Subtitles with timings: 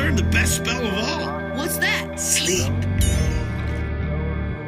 [0.00, 1.56] and learned the best spell of all.
[1.56, 2.18] What's that?
[2.18, 2.72] Sleep.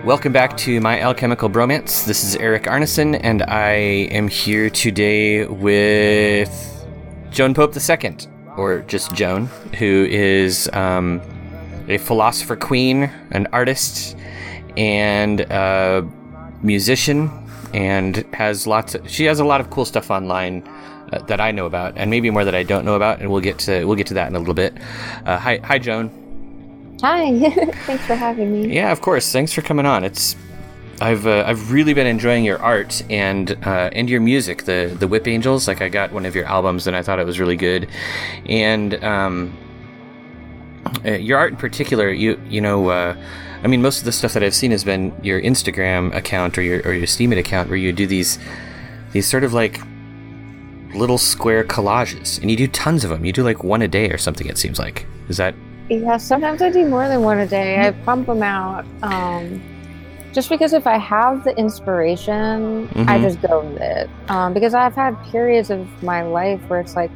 [0.05, 2.05] Welcome back to My Alchemical Bromance.
[2.05, 3.73] This is Eric Arneson, and I
[4.11, 6.87] am here today with
[7.31, 8.17] Joan Pope II,
[8.57, 9.47] or just Joan,
[9.79, 11.21] who is um,
[11.89, 14.17] a philosopher queen, an artist,
[14.77, 16.07] and a
[16.63, 17.31] musician,
[17.73, 18.95] and has lots.
[18.95, 20.63] Of, she has a lot of cool stuff online
[21.13, 23.41] uh, that I know about, and maybe more that I don't know about, and we'll
[23.41, 24.77] get to we'll get to that in a little bit.
[25.25, 26.11] Uh, hi, hi, Joan.
[27.03, 27.51] Hi,
[27.87, 28.75] thanks for having me.
[28.75, 29.31] Yeah, of course.
[29.33, 30.05] Thanks for coming on.
[30.05, 30.37] It's
[31.01, 34.65] I've uh, I've really been enjoying your art and uh, and your music.
[34.65, 35.67] The the Whip Angels.
[35.67, 37.89] Like I got one of your albums and I thought it was really good,
[38.47, 39.57] and um,
[41.05, 42.11] uh, your art in particular.
[42.11, 42.89] You you know.
[42.89, 43.17] Uh,
[43.65, 46.63] I mean, most of the stuff that I've seen has been your Instagram account or
[46.63, 48.39] your or your Steemit account, where you do these
[49.13, 49.81] these sort of like
[50.95, 53.25] little square collages, and you do tons of them.
[53.25, 54.47] You do like one a day or something.
[54.47, 55.55] It seems like is that
[55.89, 57.81] Yeah, sometimes I do more than one a day.
[57.81, 58.85] I pump them out.
[59.03, 59.61] Um,
[60.33, 63.23] just because if I have the inspiration, I Mhm.
[63.23, 64.09] just go with it.
[64.29, 67.11] Um, because I've had periods of my life where it's like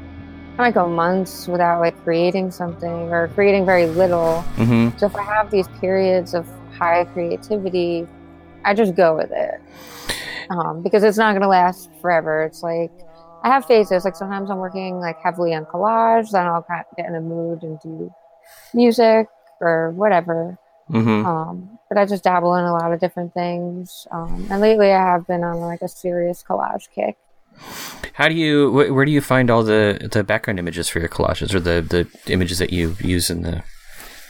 [0.59, 4.43] I might go months without like creating something or creating very little.
[4.57, 4.97] mm-hmm.
[4.99, 6.47] So if I have these periods of
[6.79, 8.07] high creativity,
[8.65, 9.61] I just go with it.
[10.51, 12.43] Um, because it's not going to last forever.
[12.43, 12.91] It's like
[13.47, 14.05] I have phases.
[14.05, 17.21] Like sometimes I'm working like heavily on collage, then I'll kind of get in a
[17.21, 18.13] mood and do
[18.75, 19.29] music
[19.61, 20.59] or whatever.
[20.91, 21.25] Mm-hmm.
[21.25, 24.09] Um, but I just dabble in a lot of different things.
[24.11, 27.17] Um, and lately I have been on like a serious collage kick.
[28.15, 31.09] How do you wh- where do you find all the the background images for your
[31.09, 33.63] collages or the the images that you use in the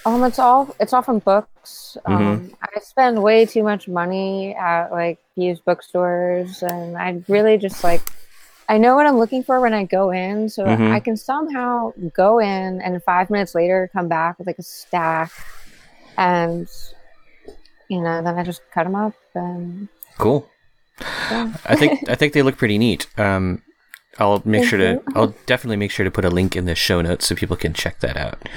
[0.04, 1.96] Um, it's all it's all from books.
[2.04, 7.82] Um, I spend way too much money at like used bookstores, and I really just
[7.82, 8.02] like
[8.68, 10.90] I know what I'm looking for when I go in, so Mhm.
[10.92, 15.30] I can somehow go in and five minutes later come back with like a stack,
[16.18, 16.68] and
[17.88, 19.88] you know then I just cut them up and
[20.18, 20.48] cool?
[21.30, 21.52] yeah.
[21.64, 23.06] I think I think they look pretty neat.
[23.18, 23.62] Um,
[24.18, 25.02] I'll make Thank sure to you.
[25.14, 27.74] I'll definitely make sure to put a link in the show notes so people can
[27.74, 28.48] check that out.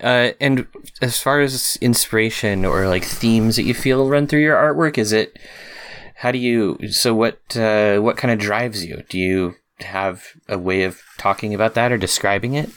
[0.00, 0.66] Uh, and
[1.00, 5.12] as far as inspiration or like themes that you feel run through your artwork, is
[5.12, 5.38] it
[6.18, 9.02] how do you so what uh, what kind of drives you?
[9.08, 12.70] Do you have a way of talking about that or describing it?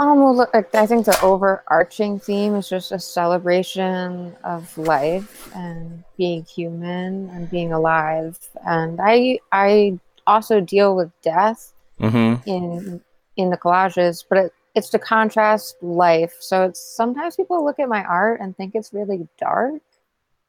[0.00, 6.02] Um, well, look, I think the overarching theme is just a celebration of life and
[6.16, 8.38] being human and being alive.
[8.64, 12.48] And I, I also deal with death Mm-hmm.
[12.48, 13.00] in
[13.36, 16.34] in the collages, but it, it's to contrast life.
[16.40, 19.82] So it's sometimes people look at my art and think it's really dark,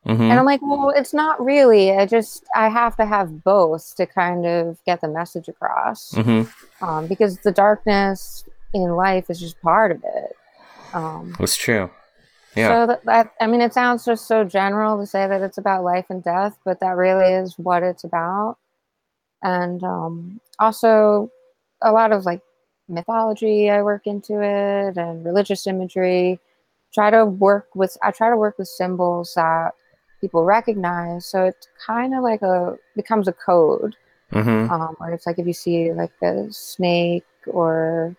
[0.07, 0.23] Mm-hmm.
[0.23, 1.91] and I'm like, well, it's not really.
[1.91, 6.83] I just I have to have both to kind of get the message across Mm-hmm.
[6.83, 10.35] um, because the darkness in life is just part of it.
[10.93, 11.89] Um, That's true.
[12.55, 12.67] Yeah.
[12.67, 15.83] So that, that I mean, it sounds just so general to say that it's about
[15.83, 18.57] life and death, but that really is what it's about.
[19.43, 21.31] And um, also,
[21.81, 22.41] a lot of like
[22.89, 26.39] mythology I work into it, and religious imagery.
[26.93, 29.71] Try to work with I try to work with symbols that
[30.21, 33.95] people recognize, so it's kind of like a becomes a code
[34.31, 34.71] mm-hmm.
[34.71, 38.15] um, where it's like if you see like a snake or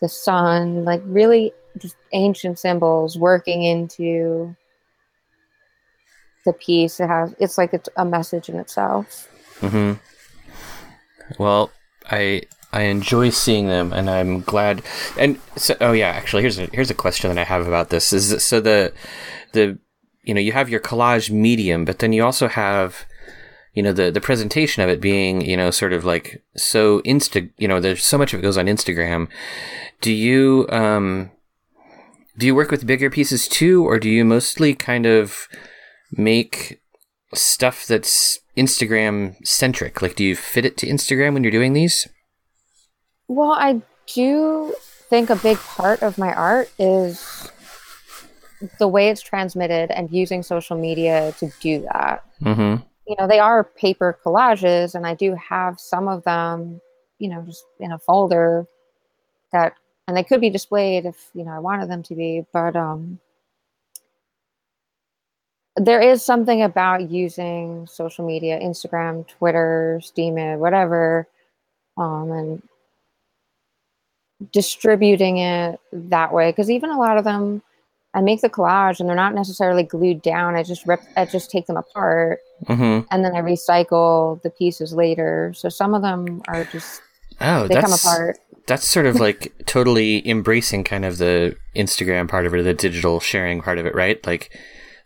[0.00, 4.54] the sun, like really just ancient symbols working into
[6.44, 7.00] the piece.
[7.00, 9.28] It has it's like it's a message in itself.
[9.60, 9.92] Mm-hmm.
[11.42, 11.70] Well,
[12.10, 12.42] I
[12.72, 14.82] I enjoy seeing them, and I'm glad.
[15.18, 18.12] And so, oh yeah, actually, here's a here's a question that I have about this.
[18.12, 18.92] Is so the
[19.52, 19.78] the
[20.22, 23.04] you know you have your collage medium, but then you also have
[23.74, 27.48] you know the the presentation of it being you know sort of like so insta
[27.56, 29.28] you know there's so much of it goes on Instagram.
[30.00, 31.30] Do you um
[32.36, 35.48] do you work with bigger pieces too, or do you mostly kind of
[36.16, 36.80] make
[37.34, 40.02] stuff that's Instagram centric?
[40.02, 42.08] Like, do you fit it to Instagram when you're doing these?
[43.28, 47.50] Well, I do think a big part of my art is
[48.78, 52.24] the way it's transmitted and using social media to do that.
[52.42, 52.82] Mm-hmm.
[53.06, 56.80] you know, they are paper collages, and I do have some of them,
[57.18, 58.66] you know, just in a folder
[59.52, 59.74] that,
[60.08, 62.44] and they could be displayed if you know I wanted them to be.
[62.52, 63.18] But um,
[65.76, 71.28] there is something about using social media, Instagram, Twitter, Steemit, whatever,
[71.96, 72.62] um, and
[74.52, 76.50] distributing it that way.
[76.50, 77.62] Because even a lot of them,
[78.14, 80.54] I make the collage, and they're not necessarily glued down.
[80.54, 83.06] I just rip, I just take them apart Mm-hmm.
[83.10, 85.52] and then I recycle the pieces later.
[85.56, 87.02] So some of them are just
[87.40, 88.38] Oh, they that's come apart.
[88.68, 93.18] that's sort of like totally embracing kind of the Instagram part of it, the digital
[93.18, 94.24] sharing part of it, right?
[94.24, 94.56] Like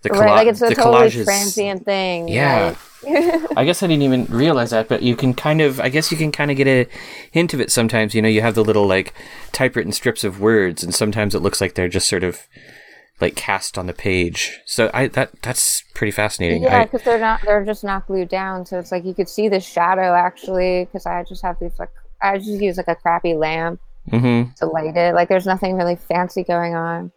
[0.02, 2.28] the right, like it's a the totally collages- transient thing.
[2.28, 2.74] Yeah.
[3.06, 3.46] right?
[3.56, 6.18] I guess I didn't even realize that, but you can kind of, I guess you
[6.18, 6.86] can kind of get a
[7.30, 8.14] hint of it sometimes.
[8.14, 9.14] You know, you have the little like
[9.52, 12.40] typewritten strips of words, and sometimes it looks like they're just sort of
[13.20, 14.60] like cast on the page.
[14.66, 16.62] So I that that's pretty fascinating.
[16.62, 19.48] Yeah, because they're not they're just not glued down, so it's like you could see
[19.48, 20.84] the shadow actually.
[20.84, 21.90] Because I just have these like
[22.22, 23.80] I just use like a crappy lamp
[24.10, 24.50] mm-hmm.
[24.56, 25.14] to light it.
[25.14, 27.12] Like there's nothing really fancy going on.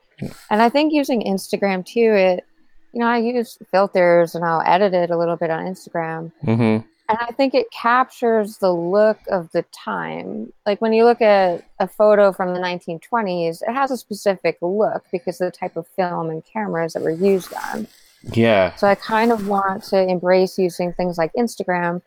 [0.49, 2.45] And I think using Instagram too, it
[2.93, 6.87] you know I use filters and I'll edit it a little bit on Instagram, Mm-hmm.
[7.09, 10.53] And I think it captures the look of the time.
[10.65, 15.05] Like when you look at a photo from the 1920s, it has a specific look
[15.11, 17.87] because of the type of film and cameras that were used on.
[18.31, 18.75] Yeah.
[18.75, 22.01] So I kind of want to embrace using things like Instagram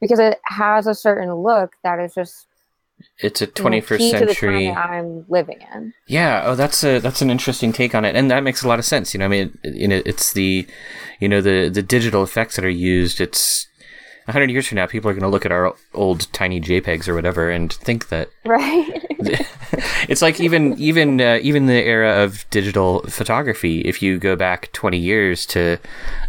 [0.00, 2.46] because it has a certain look that is just
[3.18, 4.70] It's a you know, 21st key to the century.
[4.74, 5.94] time I'm living in.
[6.06, 8.78] Yeah, oh, that's a that's an interesting take on it, and that makes a lot
[8.78, 9.14] of sense.
[9.14, 10.66] You know, I mean, it, you know, it's the,
[11.20, 13.20] you know, the the digital effects that are used.
[13.20, 13.68] It's
[14.28, 17.08] a hundred years from now, people are going to look at our old tiny JPEGs
[17.08, 19.04] or whatever and think that Right.
[20.08, 23.80] it's like even even uh, even the era of digital photography.
[23.82, 25.78] If you go back twenty years to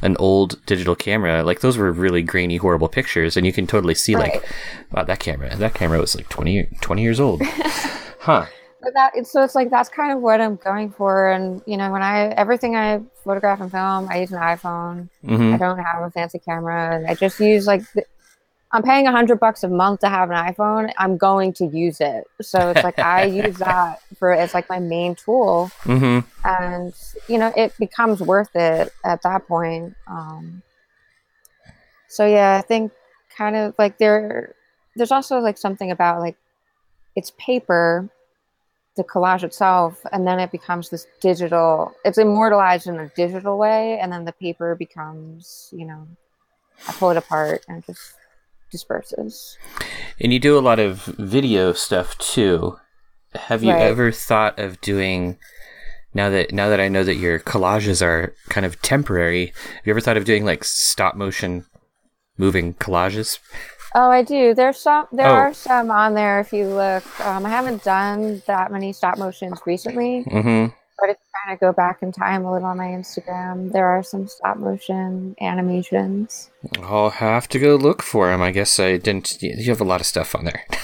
[0.02, 3.96] an old digital camera, like those were really grainy, horrible pictures, and you can totally
[3.96, 4.34] see Right.
[4.34, 4.44] like,
[4.92, 7.42] wow, that camera that camera was like 20, 20 years old,
[8.20, 8.46] huh?
[8.94, 11.32] That it's, so it's like that's kind of what I'm going for.
[11.32, 15.10] And you know, when I everything I photograph and film, I use an iPhone.
[15.26, 16.96] hmm I don't have a fancy camera.
[16.96, 18.04] and I just use like the,
[18.72, 20.92] I'm paying a hundred bucks a month to have an iPhone.
[20.98, 22.26] I'm going to use it.
[22.42, 25.72] So it's like I use that for it's like my main tool.
[25.84, 26.94] hmm and
[27.30, 30.62] you know it becomes worth it at that point um
[32.10, 32.92] so yeah i think
[33.36, 34.54] kind of like there
[34.96, 36.36] there's also like something about like
[37.16, 38.10] it's paper
[38.96, 43.98] the collage itself and then it becomes this digital it's immortalized in a digital way
[44.00, 46.08] and then the paper becomes you know
[46.88, 48.14] i pull it apart and it just
[48.72, 49.58] disperses
[50.20, 52.78] And you do a lot of video stuff too.
[53.36, 53.82] Have you Right.
[53.82, 55.38] ever thought of doing
[56.14, 59.92] now that now that I know that your collages are kind of temporary, have you
[59.94, 61.66] ever thought of doing like stop motion
[62.38, 63.40] moving collages?
[63.96, 64.54] Oh, I do.
[64.54, 65.08] There's some.
[65.12, 65.34] There Oh.
[65.34, 66.40] are some on there.
[66.40, 70.74] If you look, um, I haven't done that many stop motions recently, Mm-hmm.
[71.00, 73.86] but if you kind of go back in time a little on my Instagram, there
[73.86, 76.50] are some stop motion animations.
[76.82, 78.42] I'll have to go look for them.
[78.42, 79.42] I guess I didn't.
[79.42, 80.66] You have a lot of stuff on there.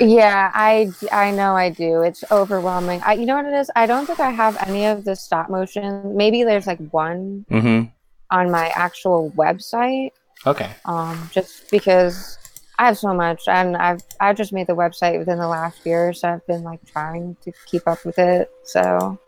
[0.00, 2.02] Yeah, I I know I do.
[2.02, 3.00] It's overwhelming.
[3.04, 3.70] I, you know what it is?
[3.76, 6.16] I don't think I have any of the stop motion.
[6.16, 7.88] Maybe there's like one mm-hmm.
[8.36, 10.10] on my actual website.
[10.46, 10.70] Okay.
[10.86, 12.38] um, just because
[12.78, 16.12] I have so much, and I've I just made the website within the last year,
[16.12, 18.50] so I've been like trying to keep up with it.
[18.64, 19.18] So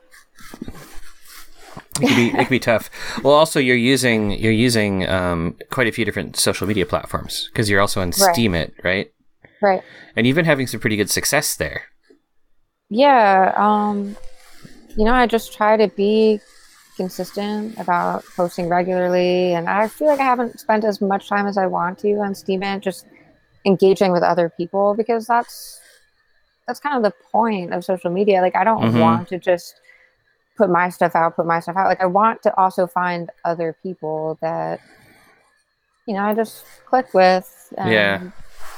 [2.01, 2.91] It could be it could be tough.
[3.23, 7.69] Well, also you're using you're using um, quite a few different social media platforms because
[7.69, 8.35] you're also on Right.
[8.35, 9.13] Steemit, right?
[9.61, 9.83] right,
[10.17, 11.83] And you've been having some pretty good success there.
[12.91, 14.17] yeah, um,
[14.97, 16.41] you know, I just try to be
[16.97, 21.57] consistent about posting regularly, and I feel like I haven't spent as much time as
[21.57, 23.07] I want to on Steemit, just
[23.65, 25.81] engaging with other people because that's
[26.67, 28.41] that's kind of the point of social media.
[28.41, 29.01] Like, I don't Mhm.
[29.01, 29.81] want to just
[30.57, 31.87] put my stuff out, put my stuff out.
[31.87, 34.81] Like, I want to also find other people that
[36.07, 37.73] you know I just click with.
[37.77, 38.21] And, Yeah.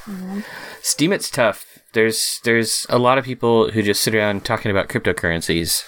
[0.07, 0.43] you know.
[0.83, 1.79] Steemit's tough.
[1.93, 5.85] There's there's a lot of people who just sit around talking about cryptocurrencies.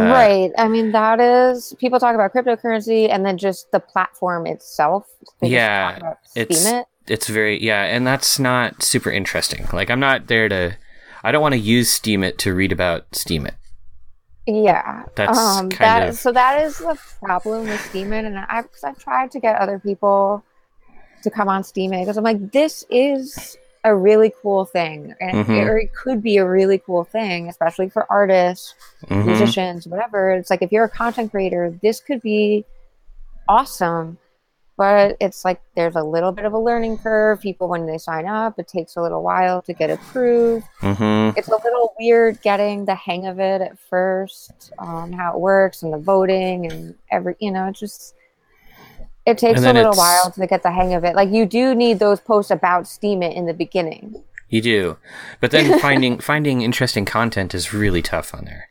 [0.00, 0.50] Uh, right.
[0.58, 5.06] I mean, that is people talk about cryptocurrency and then just the platform itself.
[5.40, 6.84] They Yeah, it's- Steemit.
[7.06, 9.66] It's very yeah, and that's not super interesting.
[9.74, 10.76] Like I'm not there to.
[11.22, 13.52] I don't want to use Steemit to read about Steemit.
[14.46, 16.32] Yeah, That's um, kind that- of- so.
[16.32, 20.44] That is the problem with Steemit, and I because I've tried to get other people
[21.22, 25.66] to come on Steemit because I'm like, this is a really cool thing, and Mhm.
[25.66, 28.74] or it could be a really cool thing, especially for artists,
[29.08, 29.26] Mhm.
[29.26, 30.30] musicians, whatever.
[30.30, 32.64] It's like if you're a content creator, this could be
[33.48, 34.18] awesome.
[34.76, 37.40] But it's like there's a little bit of a learning curve.
[37.40, 41.36] People, when they sign up, it takes a little while to get approved Mhm.
[41.36, 45.82] it's a little weird getting the hang of it at first, um, how it works
[45.84, 48.14] and the voting and every, you know, it just
[49.26, 51.14] it takes a little while to get the hang of it.
[51.14, 54.22] Like you do need those posts about Steemit in the beginning.
[54.48, 54.96] You do,
[55.40, 58.68] but then finding finding interesting content is really tough on there.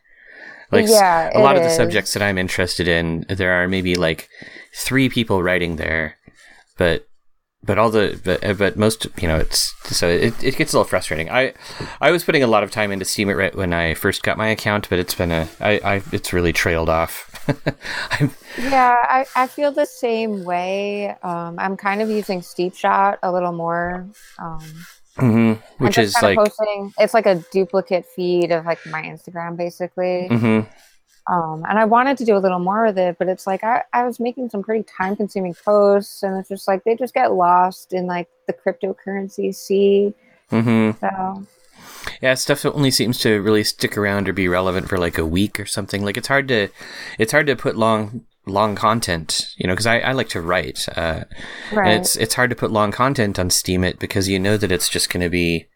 [0.70, 1.76] Like Yeah, a lot of the is.
[1.76, 4.28] subjects that I'm interested in, there are maybe like
[4.74, 6.16] three people writing there,
[6.78, 7.08] but
[7.64, 10.76] but all the but, uh, but most you know it's so it, it gets a
[10.76, 11.30] little frustrating.
[11.30, 11.54] I
[12.00, 14.48] I was putting a lot of time into Steemit right when I first got my
[14.48, 17.30] account, but it's been a I, I it's really trailed off.
[18.58, 21.14] yeah, I, I feel the same way.
[21.22, 24.06] Um, I'm kind of using Steepshot a little more.
[24.38, 24.86] Um,
[25.18, 25.84] mm-hmm.
[25.84, 26.92] Which is like posting.
[26.98, 30.28] It's like a duplicate feed of like my Instagram, basically.
[30.30, 30.68] Mm-hmm.
[31.26, 33.82] Um, and I wanted to do a little more with it, but it's like I,
[33.92, 37.32] I was making some pretty time consuming posts, and it's just like they just get
[37.32, 40.14] lost in like the cryptocurrency sea.
[40.50, 40.98] Mm-hmm.
[41.00, 41.46] So
[42.20, 45.26] yeah, stuff that only seems to really stick around or be relevant for like a
[45.26, 46.04] week or something.
[46.04, 46.68] Like it's hard to,
[47.18, 50.86] it's hard to put long long content, you know, because I, I like to write.
[50.94, 51.24] Uh,
[51.72, 51.88] right.
[51.88, 54.88] And it's it's hard to put long content on Steemit because you know that it's
[54.88, 55.68] just going to be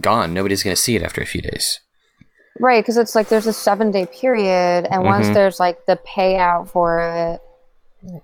[0.00, 0.32] gone.
[0.32, 1.80] Nobody's going to see it after a few days.
[2.60, 5.06] Right, because it's like there's a seven day period, and mm-hmm.
[5.06, 7.40] once there's like the payout for it,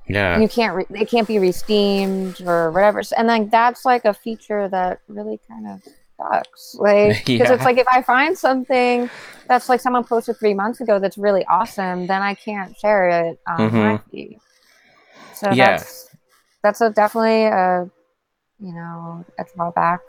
[0.09, 3.03] yeah, you can't re- it can't be resteamed or whatever.
[3.17, 5.83] And then that's like a feature that really kind of
[6.17, 6.77] sucks.
[6.79, 7.55] Like because yeah.
[7.55, 9.11] it's like if I find something
[9.49, 13.41] that's like someone posted three months ago that's really awesome, then I can't share it
[13.47, 13.77] on mm-hmm.
[13.77, 14.39] my feed.
[15.35, 15.79] So yeah.
[15.79, 16.09] that's
[16.63, 17.91] that's a definitely a
[18.61, 20.01] you know a drawback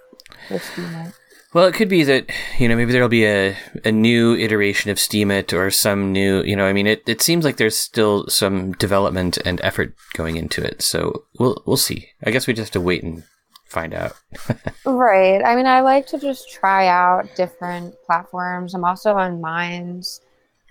[0.49, 1.13] with Steemit.
[1.53, 3.55] Well, it could be that you know maybe there'll be a,
[3.85, 7.45] a new iteration of Steemit or some new you know I mean it, it seems
[7.45, 10.81] like there's still some development and effort going into it.
[10.81, 12.09] So we'll we'll see.
[12.23, 13.23] I guess we just have to wait and
[13.65, 14.13] find out.
[14.85, 15.41] Right.
[15.43, 18.73] I mean I like to just try out different platforms.
[18.73, 20.21] I'm also on Minds.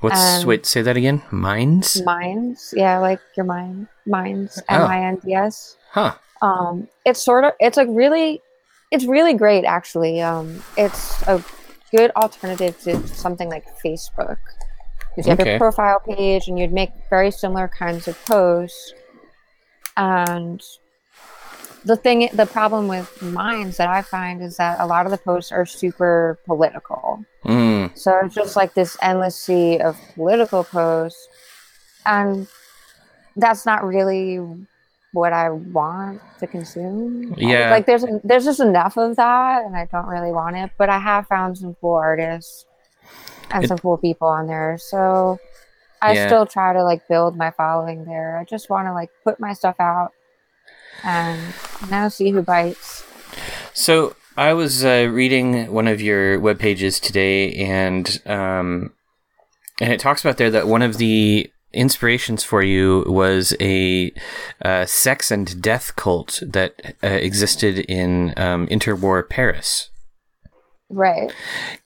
[0.00, 1.22] What's wait say that again?
[1.30, 2.02] Minds?
[2.04, 2.74] Minds?
[2.76, 5.76] Yeah like your mind Minds M I N D S.
[5.90, 6.14] Huh.
[6.42, 8.42] Um it's sort of it's a really
[8.92, 10.20] it's really great, actually.
[10.20, 11.42] Um, it's a
[11.90, 14.36] good alternative to something like Facebook.
[15.10, 15.56] Because you have okay.
[15.56, 18.92] a profile page and you'd make very similar kinds of posts.
[19.96, 20.62] And
[21.84, 25.18] the thing, the problem with Minds that I find is that a lot of the
[25.18, 27.24] posts are super political.
[27.46, 27.96] Mm.
[27.96, 31.28] So it's just like this endless sea of political posts.
[32.04, 32.46] And
[33.36, 34.38] that's not really
[35.12, 37.34] what I want to consume.
[37.36, 40.70] Yeah, like there's there's just enough of that, and I don't really want it.
[40.78, 42.66] But I have found some cool artists
[43.50, 45.38] and it, some cool people on there, so
[46.00, 46.26] I yeah.
[46.26, 48.38] still try to like build my following there.
[48.38, 50.12] I just want to like put my stuff out
[51.04, 51.40] and
[51.90, 53.04] now see who bites.
[53.74, 58.92] So I was uh, reading one of your web pages today, and um,
[59.80, 64.12] and it talks about there that one of the inspirations for you was a
[64.64, 69.90] uh, sex and death cult that uh, existed in um, interwar Paris.
[70.88, 71.32] Right.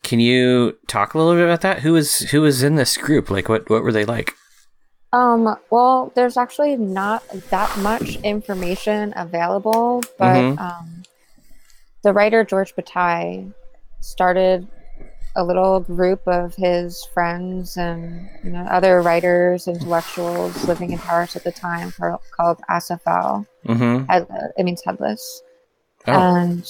[0.03, 1.81] Can you talk a little bit about that?
[1.81, 3.31] Who was who was in this group?
[3.31, 4.35] Like, what what were they like?
[5.13, 5.57] Um.
[5.71, 10.59] Well, there's actually not that much information available, but mm-hmm.
[10.59, 11.03] um,
[12.03, 13.53] the writer George Bataille
[14.01, 14.67] started
[15.37, 21.37] a little group of his friends and you know other writers, intellectuals living in Paris
[21.37, 23.47] at the time called Acéphale.
[23.67, 24.11] Mm-hmm.
[24.57, 25.43] it means headless,
[26.07, 26.13] oh.
[26.13, 26.67] and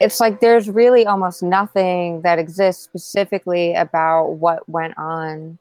[0.00, 5.58] it's like there's really almost nothing that exists specifically about what went on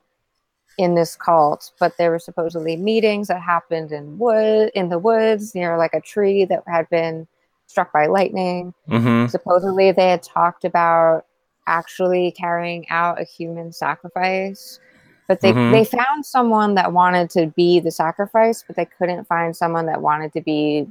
[0.78, 5.54] in this cult, but there were supposedly meetings that happened in wood in the woods
[5.54, 7.28] near like a tree that had been
[7.68, 8.74] struck by lightning.
[8.90, 9.28] Mm-hmm.
[9.28, 11.26] Supposedly they had talked about
[11.72, 14.80] actually carrying out a human sacrifice
[15.28, 15.72] but they, mm-hmm.
[15.72, 20.02] they found someone that wanted to be the sacrifice but they couldn't find someone that
[20.02, 20.86] wanted to be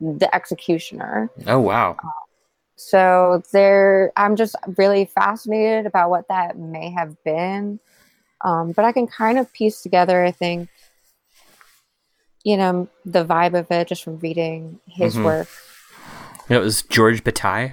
[0.00, 1.30] the executioner.
[1.46, 1.96] Oh wow.
[2.02, 2.10] Um,
[2.76, 7.80] so there i'm just really fascinated about what that may have been.
[8.44, 10.68] Um, but i can kind of piece together i think
[12.44, 15.24] you know the vibe of it just from reading his mm-hmm.
[15.24, 15.48] work.
[16.48, 17.72] It was george bataille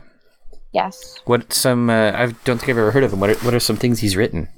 [0.75, 1.21] Yes.
[1.23, 1.89] What some?
[1.89, 3.21] Uh, I don't think I've ever heard of him.
[3.21, 4.49] What are, what are some things he's written?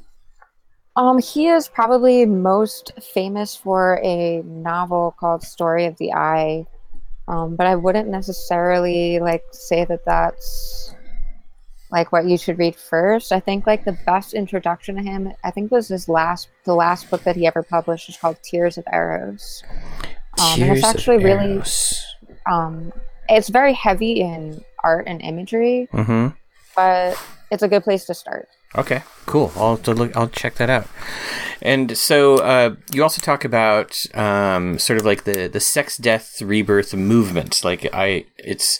[0.96, 6.66] Um, he is probably most famous for a novel called Story of the Eye,
[7.28, 10.96] um, but I wouldn't necessarily like say that that's
[11.92, 13.32] like what you should read first.
[13.32, 17.12] I think like the best introduction to him, I think was his last, the last
[17.12, 19.64] book that he ever published is called Tears of Eros.
[20.42, 21.62] Um, Tears and it's actually really,
[22.52, 22.92] um,
[23.30, 25.88] it's very heavy in art and imagery.
[25.94, 26.36] Mm-hmm.
[26.76, 27.18] But
[27.52, 28.48] it's a good place to start.
[28.76, 29.52] Okay, cool.
[29.56, 30.16] I'll look.
[30.16, 30.88] I'll check that out.
[31.62, 36.42] And so uh, you also talk about um, sort of like the the sex, death,
[36.42, 37.64] rebirth movement.
[37.64, 38.80] Like I, it's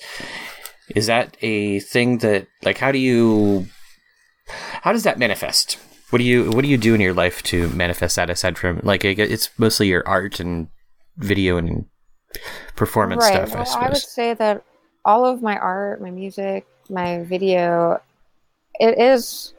[0.96, 3.68] is that a thing that like how do you
[4.82, 5.78] how does that manifest?
[6.10, 8.82] What do you what do you do in your life to manifest that aside from
[8.84, 10.68] like it's mostly your art and
[11.18, 11.86] video and
[12.76, 13.48] performance right.
[13.48, 13.60] stuff.
[13.60, 13.84] I suppose.
[13.84, 14.64] I would say that
[15.06, 18.02] all of my art, my music, my video,
[18.80, 19.54] it is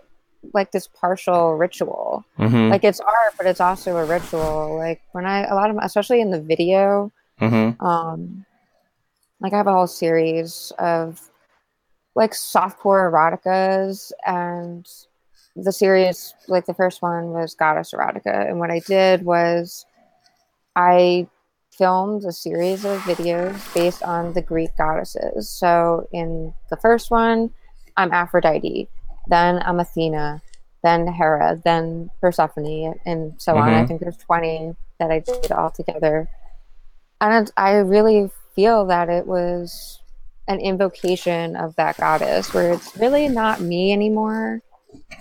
[0.53, 2.25] like this partial ritual.
[2.39, 2.69] mm-hmm.
[2.69, 4.77] Like it's art, but it's also a ritual.
[4.77, 7.85] Like when I, a lot of, especially in the video, mm-hmm.
[7.85, 8.45] um,
[9.41, 11.21] like I have a whole series of
[12.15, 14.87] like softcore eroticas, and
[15.55, 19.87] the series, like the first one was Goddess Erotica, and what I did was
[20.75, 21.29] I
[21.79, 25.49] filmed a series of videos based on the Greek goddesses.
[25.49, 27.55] So in the first one,
[27.97, 28.89] I'm Aphrodite,
[29.29, 30.43] then I'm Athena,
[30.83, 33.69] then Hera, then Persephone, and so on.
[33.69, 33.89] I Mhm.
[33.89, 36.29] think there's 20 that I did all together.
[37.21, 40.01] And I really feel that it was
[40.49, 44.63] an invocation of that goddess where it's really not me anymore.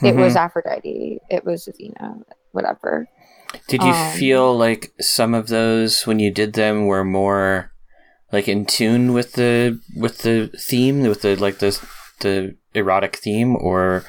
[0.04, 2.20] It was Aphrodite, it was Athena,
[2.52, 3.08] whatever.
[3.68, 7.72] Did you um, feel like some of those when you did them were more
[8.32, 11.78] like in tune with the with the theme, with the like the
[12.22, 14.04] the erotic theme, or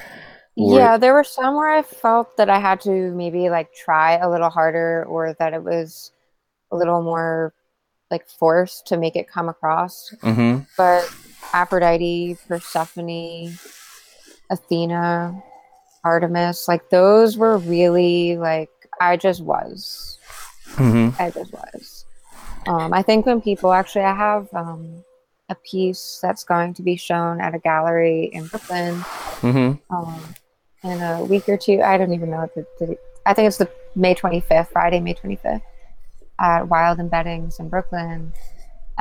[0.57, 4.17] were- Yeah, there were some where I felt that I had to maybe like try
[4.17, 6.11] a little harder or that it was
[6.71, 7.53] a little more
[8.11, 10.13] like forced to make it come across.
[10.23, 10.65] Mhm.
[10.77, 11.09] But
[11.53, 13.53] Aphrodite, Persephone,
[14.49, 15.41] Athena,
[16.03, 20.17] Artemis, like those were really like I just was.
[20.75, 21.19] Mhm.
[21.19, 22.05] I just was.
[22.67, 25.03] Um, I think when people actually, I have um,
[25.49, 28.95] a piece that's going to be shown at a gallery in Brooklyn
[29.41, 29.79] Mhm.
[29.89, 30.21] um,
[30.83, 31.81] in a week or two.
[31.81, 35.13] I don't even know what the, the I think it's the May 25th, Friday, May
[35.13, 35.61] 25th,
[36.39, 38.33] at Wild Embeddings in Brooklyn.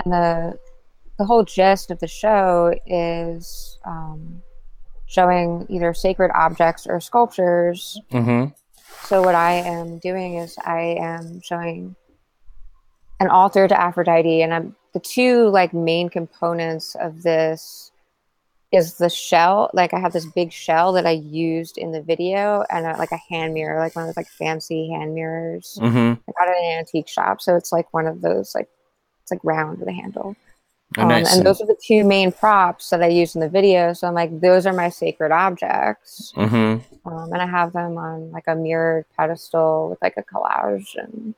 [0.04, 0.58] And the
[1.18, 4.40] the whole gist of the show is um,
[5.06, 8.00] showing either sacred objects or sculptures.
[8.12, 8.54] Mhm.
[9.04, 11.96] So what I am doing is I am showing
[13.20, 17.90] an altar to Aphrodite, and I'm the two like main components of this
[18.70, 19.70] is the shell.
[19.72, 23.12] Like I have this big shell that I used in the video, and uh, like
[23.12, 25.78] a hand mirror, like one of those like fancy hand mirrors.
[25.80, 26.18] Mhm.
[26.28, 28.68] I got it in an antique shop, so it's like one of those like
[29.22, 30.37] it's like round with a handle.
[30.96, 31.37] Oh, Um, nice.
[31.37, 33.92] and those are the two main props that I use in the video.
[33.92, 36.83] So I'm like, those are my sacred objects Mhm.
[37.05, 41.35] um, and I have them on like a mirrored pedestal with like a collage and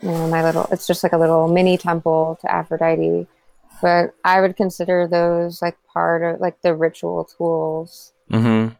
[0.00, 0.66] you know my little.
[0.70, 3.26] It's just like a little mini temple to Aphrodite,
[3.82, 8.76] but I would consider those like part of like the ritual tools Mhm.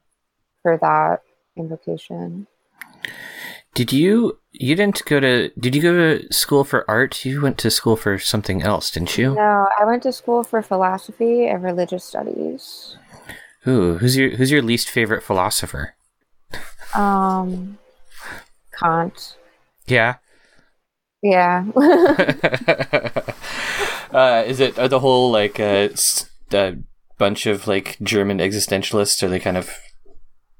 [0.62, 1.23] for that
[1.57, 2.47] invocation.
[3.74, 7.24] Did you you didn't go to did you go to school for art?
[7.24, 9.35] You went to school for something else, didn't you?
[9.35, 12.96] No, I went to school for philosophy and religious studies.
[13.66, 15.94] Ooh, who's your who's your least favorite philosopher?
[16.94, 17.78] Um,
[18.72, 19.37] Kant.
[19.87, 20.16] Yeah.
[21.22, 21.64] Yeah.
[24.12, 26.72] uh, is it are the whole like uh, s- uh,
[27.18, 29.22] bunch of like German existentialists?
[29.22, 29.70] Are they kind of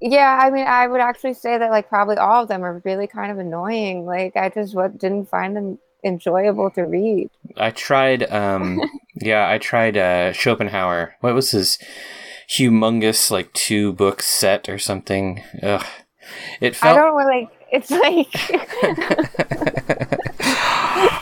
[0.01, 3.07] Yeah, I mean, I would actually say that like probably all of them are really
[3.07, 4.05] kind of annoying.
[4.07, 7.31] Like I just what didn't find them enjoyable to read.
[7.57, 8.31] I tried.
[8.31, 8.81] Um,
[9.17, 11.17] yeah, I tried uh, Schopenhauer.
[11.21, 11.79] What was his
[12.49, 15.43] humongous like two book set or something?
[15.63, 15.85] Ugh.
[16.61, 16.97] It I felt.
[16.97, 17.49] don't like.
[17.71, 18.35] It's like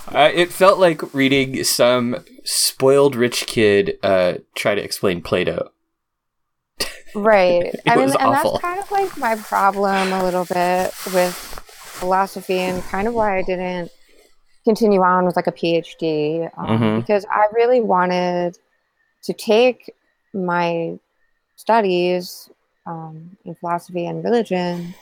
[0.15, 5.71] uh, it felt like reading some spoiled rich kid uh, try to explain Plato.
[7.17, 7.75] Right.
[7.87, 8.53] I mean, and awful.
[8.53, 11.35] that's kind of like my problem a little bit with
[11.99, 13.91] philosophy, and kind of why I didn't
[14.65, 16.97] continue on with like a PhD um, Mhm.
[17.01, 18.59] because I really wanted
[19.23, 19.95] to take
[20.35, 20.99] my
[21.57, 22.51] studies
[22.85, 24.95] um, in philosophy and religion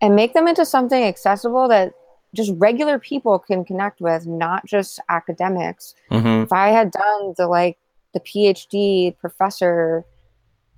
[0.00, 1.92] and make them into something accessible that
[2.34, 5.94] just regular people can connect with, not just academics.
[6.10, 7.78] hmm If I had done the like
[8.14, 10.04] the PhD professor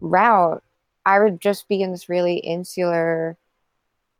[0.00, 0.62] route,
[1.04, 3.36] I would just be in this really insular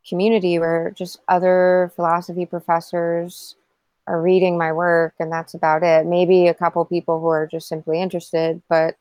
[0.07, 3.55] community where just other philosophy professors
[4.07, 6.05] are reading my work and that's about it.
[6.05, 8.95] Maybe a couple people who are just simply interested, but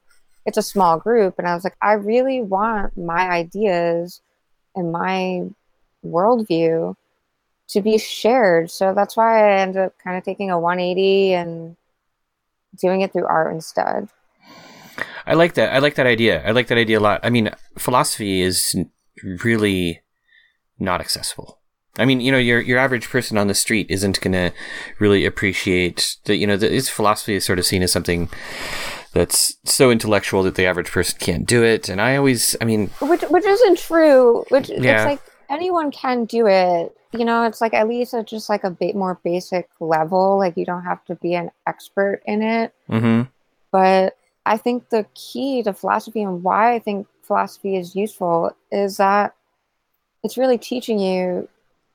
[0.47, 1.39] it's a small group.
[1.39, 4.21] And I was like, I really want my ideas
[4.75, 5.49] and my
[6.05, 6.95] worldview
[7.69, 8.71] to be shared.
[8.71, 11.77] So that's why I ended up kind of taking a 180 and
[12.77, 14.09] doing it through art instead.
[15.31, 15.73] I like that.
[15.73, 16.43] I like that idea.
[16.47, 17.21] I like that idea a lot.
[17.23, 18.77] I mean, philosophy is
[19.45, 20.01] really
[20.79, 21.59] not accessible.
[21.99, 24.53] I mean, you know, your your average person on the street isn't going to
[24.99, 26.37] really appreciate that.
[26.37, 28.29] You know, the, its philosophy is sort of seen as something
[29.13, 31.89] that's so intellectual that the average person can't do it.
[31.89, 34.45] And I always, I mean, Which which isn't true.
[34.51, 35.03] Which Yeah.
[35.03, 36.97] it's like anyone can do it.
[37.13, 40.39] you know, it's like at least at just like a bit more basic level.
[40.39, 42.73] Like you don't have to be an expert in it.
[42.89, 43.23] Mm-hmm.
[43.73, 48.97] But I think the key to philosophy and why I think philosophy is useful is
[48.97, 49.35] that
[50.23, 51.49] it's really teaching you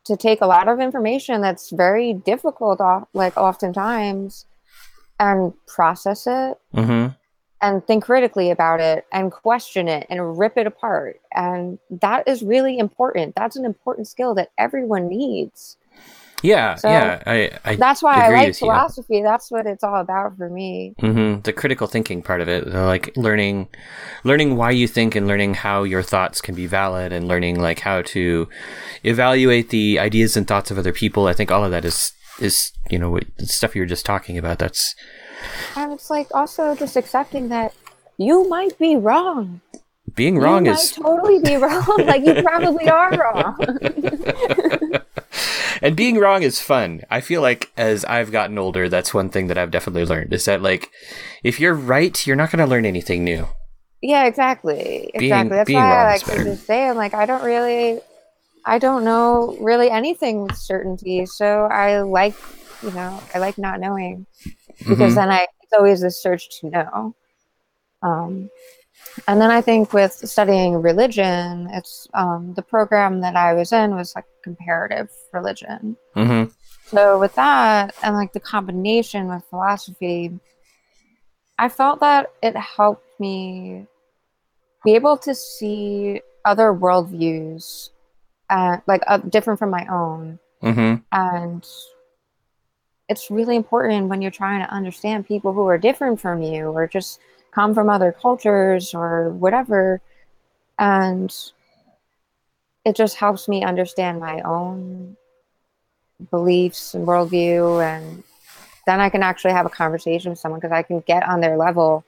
[0.05, 2.79] to take a lot of information that's very difficult,
[3.13, 4.45] like oftentimes,
[5.19, 7.13] and process it Mm-hmm.
[7.61, 11.21] and think critically about it and question it and rip it apart.
[11.33, 13.33] And that is really important.
[13.35, 15.77] That's an important skill that everyone needs.
[16.43, 17.23] Yeah, So, yeah.
[17.25, 18.67] I, I That's why I like with you.
[18.67, 19.21] philosophy.
[19.23, 20.93] That's what it's all about for me.
[20.99, 23.67] hmm The critical thinking part of it, like learning,
[24.23, 27.79] learning why you think and learning how your thoughts can be valid, and learning like
[27.79, 28.47] how to
[29.03, 31.25] evaluate the ideas and thoughts of other people.
[31.27, 34.05] I think all of that is is you know what, the stuff you were just
[34.05, 34.59] talking about.
[34.59, 34.93] That's
[35.75, 37.73] And it's like also just accepting that
[38.17, 39.61] you might be wrong.
[40.15, 41.85] being wrong you is might totally be wrong.
[42.05, 43.79] like you probably are wrong.
[45.81, 47.01] and being wrong is fun.
[47.09, 50.45] I feel like as I've gotten older, that's one thing that I've definitely learned is
[50.45, 50.91] that like
[51.43, 53.47] if you're right, you're not going to learn anything new.
[54.01, 55.09] yeah, exactly.
[55.17, 55.57] Being- Exactly.
[55.57, 57.99] That's why I like to just say I'm like I don't really
[58.65, 61.25] I don't know really anything with certainty.
[61.25, 62.35] So I like
[62.83, 64.25] you know, I like not knowing.
[64.79, 65.15] because Mhm.
[65.15, 67.15] then I it's always this search to know.
[68.03, 68.49] Um,
[69.27, 73.95] and then I think with studying religion, it's um, the program that I was in
[73.95, 75.97] was like comparative religion.
[76.15, 76.51] Mhm.
[76.87, 80.39] So with that and like the combination with philosophy,
[81.57, 83.87] I felt that it helped me
[84.83, 87.89] be able to see other worldviews,
[88.49, 91.01] uh, like uh, different from my own, Mhm.
[91.11, 91.65] and
[93.07, 96.87] it's really important when you're trying to understand people who are different from you or
[96.87, 97.19] just
[97.55, 100.01] come from other cultures or whatever.
[100.77, 101.33] And
[102.83, 105.15] it just helps me understand my own
[106.29, 107.83] beliefs and worldview.
[107.83, 108.23] And
[108.85, 111.57] then i can actually have a conversation with someone because i can get on their
[111.57, 112.05] level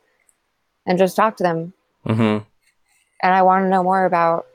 [0.86, 1.74] and just talk to them.
[2.06, 2.46] Mhm.
[3.24, 4.46] and i want to know more about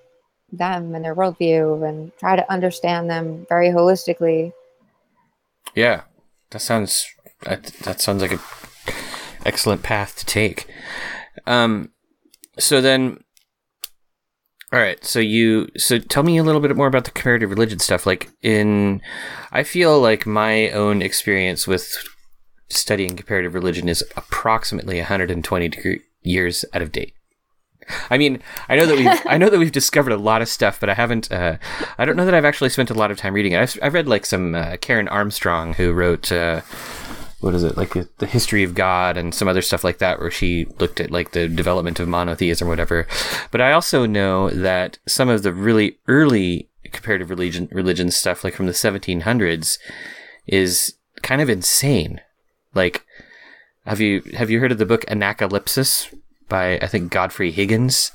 [0.53, 4.53] them and their worldview and try to understand them very holistically.
[5.75, 6.03] Yeah,
[6.51, 7.07] that sounds
[7.43, 8.41] that, that sounds like a
[9.45, 10.67] excellent path to take.
[11.47, 11.91] Um,
[12.59, 13.23] so then,
[14.73, 15.05] all right.
[15.05, 18.07] So you so tell me a little bit more about the comparative religion stuff.
[18.07, 19.03] Like in,
[19.51, 21.93] I feel like my own experience with
[22.71, 27.15] studying comparative religion is approximately 120 degree, years out of date.
[28.11, 30.79] I mean, I know that we've I know that we've discovered a lot of stuff,
[30.81, 31.31] but I haven't.
[31.31, 31.57] Uh,
[31.99, 33.61] I don't know that I've actually spent a lot of time reading it.
[33.61, 36.61] I've, I've read like some uh, Karen Armstrong who wrote uh,
[37.43, 40.31] what is it like the history of God and some other stuff like that, where
[40.31, 43.09] she looked at like the development of monotheism or whatever.
[43.51, 48.55] But I also know that some of the really early comparative religion religion stuff, like
[48.55, 49.79] from the 1700s,
[50.47, 52.21] is kind of insane.
[52.75, 53.05] Like,
[53.87, 56.15] have you have you heard of the book Anacalypsis
[56.49, 58.13] by I think Godfrey Higgins?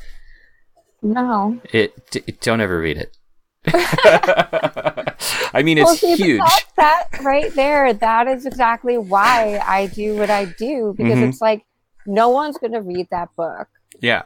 [1.01, 3.16] no It, d- don't ever read it.
[5.53, 6.41] I mean, Well, it's see, huge.
[6.77, 11.29] That, right there, that is exactly why I do what I do because Mhm.
[11.29, 11.65] it's like
[12.05, 13.67] no one's going to read that book.
[13.99, 14.23] Yeah.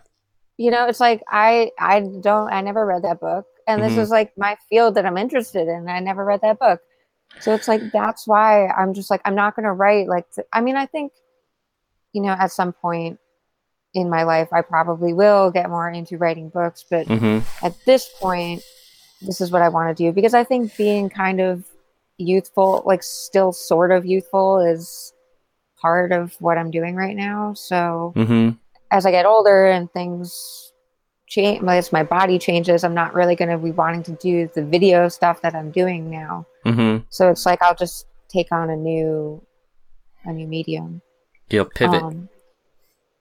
[0.58, 3.99] You know, it's like I I don't I never read that book, and this Mhm.
[4.04, 5.89] is like my field that I'm interested in.
[5.89, 6.82] I never read that book,
[7.39, 10.47] so it's like that's why I'm just like I'm not going to write like th-
[10.54, 11.13] I mean I think
[12.13, 13.17] you know at some point
[13.93, 18.10] in my life I probably will get more into writing books, but hmm at this
[18.19, 18.62] point,
[19.21, 21.65] this is what I want to do because I think being kind of
[22.17, 25.13] youthful, like still sort of youthful, is
[25.79, 27.53] part of what I'm doing right now.
[27.53, 28.49] So hmm
[28.91, 30.73] as I get older and things
[31.27, 34.65] change, as my body changes, I'm not really going to be wanting to do the
[34.65, 36.45] video stuff that I'm doing now.
[36.63, 39.41] hmm So it's like I'll just take on a new,
[40.25, 41.01] a new medium.
[41.49, 42.03] You'll pivot.
[42.03, 42.29] Um,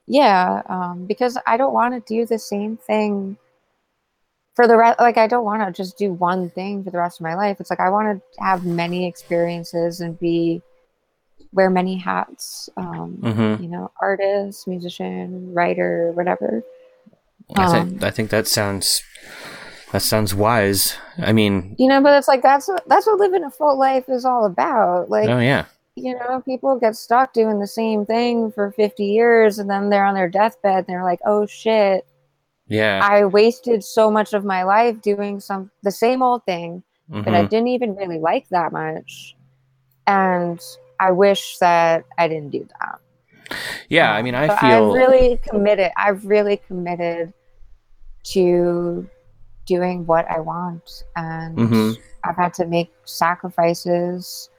[0.06, 3.36] yeah, um, because I don't want to do the same thing
[4.60, 5.00] for the rest.
[5.00, 7.58] Like, I don't want to just do one thing for the rest of my life.
[7.60, 10.60] It's like I want to have many experiences and be
[11.52, 12.68] wear many hats.
[12.76, 16.62] Um, hmm You know, artist, musician, writer, whatever.
[17.56, 19.02] I think um, I think that sounds
[19.92, 20.96] that sounds wise.
[21.18, 24.08] I mean, You know, but it's like that's what that's what living a full life
[24.08, 25.08] is all about.
[25.08, 25.64] Like, oh yeah,
[25.96, 30.04] you know, people get stuck doing the same thing for 50 years and then they're
[30.04, 32.06] on their deathbed and they're like, oh shit,
[32.70, 33.00] yeah.
[33.02, 36.82] I wasted so much of my life doing some the same old thing
[37.24, 39.36] that I didn't even really like that much.
[40.06, 40.58] And
[40.98, 43.56] I wish that I didn't do that.
[43.88, 45.90] Yeah, I mean, I So feel I've really committed.
[45.96, 47.34] I've really committed
[48.32, 49.08] to
[49.66, 51.04] doing what I want.
[51.16, 51.98] And Mhm.
[52.24, 54.50] I've had to make sacrifices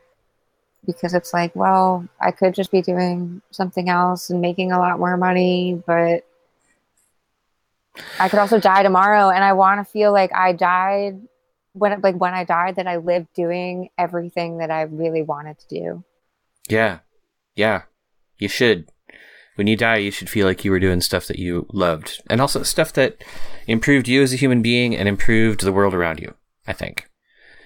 [0.86, 5.00] because it's like, well, I could just be doing something else and making a lot
[5.00, 6.26] more money, but
[8.20, 11.22] I could also die tomorrow and I want to feel like I died
[11.74, 15.68] when like when I died that I lived doing everything that I really wanted to
[15.68, 16.04] do.
[16.70, 17.00] Yeah.
[17.56, 17.84] Yeah.
[18.38, 18.90] You should.
[19.56, 22.40] When you die, you should feel like you were doing stuff that you loved and
[22.40, 23.24] also stuff that
[23.68, 26.34] improved you as a human being and improved the world around you,
[26.66, 27.10] I think.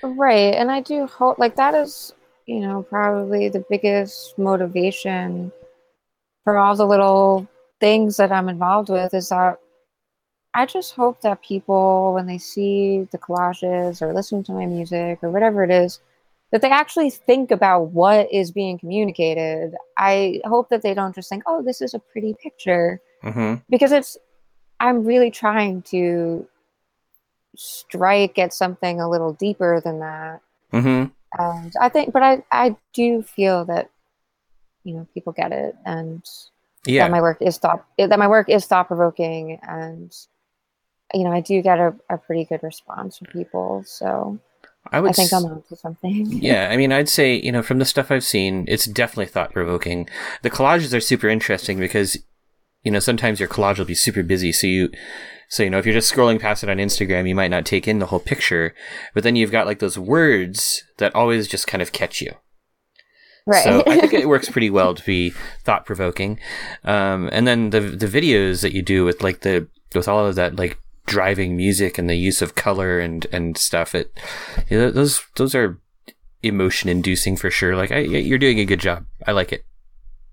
[0.01, 0.53] Right.
[0.53, 2.13] And I do hope, like, that is,
[2.47, 5.51] you know, probably the biggest motivation
[6.43, 7.47] for all the little
[7.79, 9.59] things that I'm involved with is that
[10.55, 15.19] I just hope that people, when they see the collages or listen to my music
[15.21, 15.99] or whatever it is,
[16.51, 19.75] that they actually think about what is being communicated.
[19.97, 23.55] I hope that they don't just think, oh, this is a pretty picture Mm-hmm.
[23.69, 24.17] because it's
[24.79, 26.45] i'm really trying to
[27.55, 30.41] strike at something a little deeper than that
[30.73, 31.05] Mm-hmm.
[31.41, 33.89] and i think but i i do feel that
[34.83, 36.21] you know people get it and
[36.85, 37.05] Yeah.
[37.05, 40.15] that my work is thought that my work is thought provoking and
[41.13, 44.39] you know i do get a, a pretty good response from people so
[44.91, 47.79] I would i think i'm onto something Yeah, I mean, I'd say, you know, from
[47.79, 50.07] the stuff I've seen, it's definitely thought provoking.
[50.43, 52.17] The collages are super interesting because,
[52.83, 54.51] you know, sometimes your collage will be super busy.
[54.51, 54.89] So you,
[55.49, 57.87] so, you know, if you're just scrolling past it on Instagram, you might not take
[57.87, 58.75] in the whole picture,
[59.13, 62.33] but then you've got like those words that always just kind of catch you.
[63.47, 65.31] right So I think it works pretty well to be
[65.63, 66.39] thought provoking.
[66.83, 70.35] Um, and then the, the videos that you do with like the, with all of
[70.35, 74.17] that, like, driving music and the use of color and and stuff it
[74.69, 75.79] you know, those those are
[76.43, 77.75] emotion inducing for sure.
[77.75, 79.05] Like I, you're doing a good job.
[79.25, 79.65] I like it.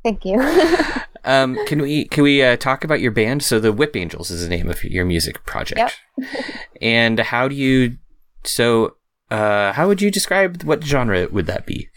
[0.03, 0.41] Thank you.
[1.25, 3.45] Um can we can we uh, talk about your band?
[3.45, 6.01] So the whip angels is the name of your music project.
[6.19, 6.29] Yep.
[6.83, 7.99] and how do you
[8.43, 8.97] so
[9.31, 11.89] uh how would you describe what genre would that be?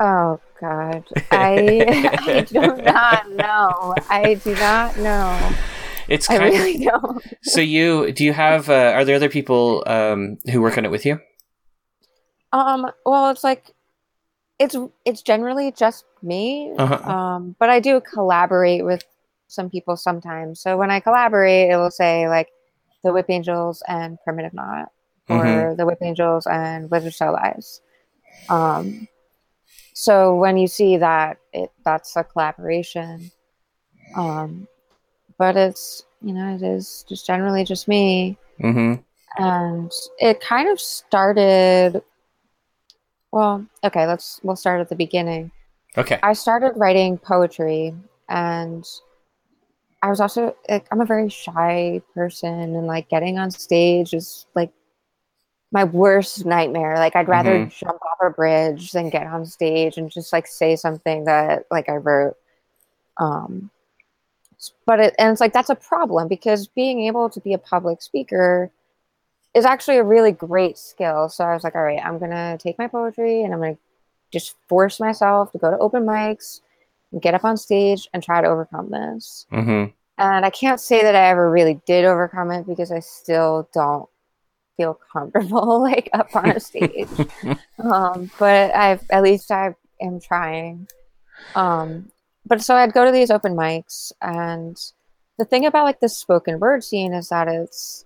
[0.00, 3.94] Oh God, I I do not know.
[4.08, 5.52] I do not know.
[6.08, 7.22] It's I kind really don't.
[7.42, 10.90] so you do you have uh, are there other people um who work on it
[10.90, 11.20] with you
[12.52, 12.86] Um.
[13.04, 13.72] Well, it's like
[14.58, 16.72] it's it's generally just me.
[16.78, 17.10] Uh-huh.
[17.10, 17.56] Um.
[17.58, 19.04] But I do collaborate with
[19.48, 20.60] some people sometimes.
[20.60, 22.48] So when I collaborate, it will say like
[23.04, 24.88] the Whip Angels and Primitive Knot,
[25.28, 25.76] or Mhm.
[25.76, 27.80] the Whip Angels and Wizard Cell Lives.
[28.48, 29.08] Um.
[29.94, 33.30] So when you see that, it that's a collaboration.
[34.16, 34.68] Um.
[35.38, 38.38] But it's you know it is just generally just me.
[38.60, 39.02] Mm-hmm.
[39.42, 42.02] And it kind of started
[43.32, 45.50] well okay let's we'll start at the beginning.
[45.98, 46.18] Okay.
[46.22, 47.94] I started writing poetry
[48.28, 48.84] and
[50.02, 54.46] i was also like i'm a very shy person and like getting on stage is
[54.54, 54.70] like
[55.72, 56.96] my worst nightmare.
[56.96, 57.70] Like i'd rather Mhm.
[57.70, 61.88] jump off a bridge than get on stage and just like say something that like
[61.88, 62.34] i wrote.
[63.18, 63.70] Um
[64.86, 68.02] but it and it's like that's a problem because being able to be a public
[68.02, 68.70] speaker
[69.54, 71.28] is actually a really great skill.
[71.28, 73.78] So I was like, all right, I'm gonna take my poetry and I'm gonna
[74.32, 76.60] just force myself to go to open mics
[77.12, 79.46] and get up on stage and try to overcome this.
[79.52, 83.68] mm-hmm And I can't say that I ever really did overcome it because I still
[83.72, 84.08] don't
[84.76, 87.08] feel comfortable like up on a stage.
[87.78, 90.88] um, but I've at least I am trying.
[91.54, 92.10] Um,
[92.46, 94.76] but so I'd go to these open mics, and
[95.38, 98.04] the thing about like the spoken word scene is that it's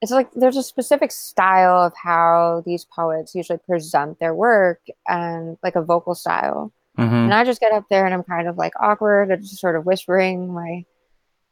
[0.00, 5.56] it's like there's a specific style of how these poets usually present their work and
[5.62, 6.72] like a vocal style.
[6.98, 9.60] mm-hmm And I just get up there and I'm kind of like awkward and just
[9.60, 10.84] sort of whispering my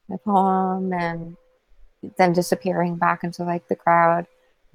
[0.08, 1.36] my poem and
[2.16, 4.26] then disappearing back into like the crowd.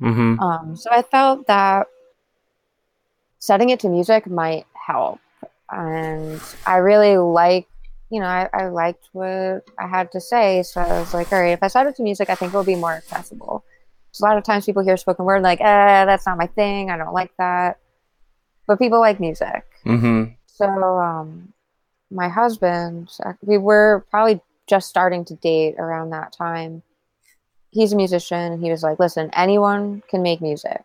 [0.02, 1.88] mm-hmm Um, so I felt that
[3.40, 5.20] setting it to music might help.
[5.72, 7.68] And I really like,
[8.10, 10.64] you know, I, I liked what I had to say.
[10.64, 12.76] So I was like, all right, if I it to music, I think it'll be
[12.76, 13.64] more accessible.
[14.12, 16.90] So a lot of times people hear spoken word like, eh, that's not my thing.
[16.90, 17.80] I don't like that.
[18.68, 19.66] But people like music.
[19.86, 21.54] mm-hmm So, um,
[22.10, 23.10] my husband,
[23.42, 26.82] we were probably just starting to date around that time.
[27.72, 30.82] He's a musician, and he was like, "Listen, anyone can make music.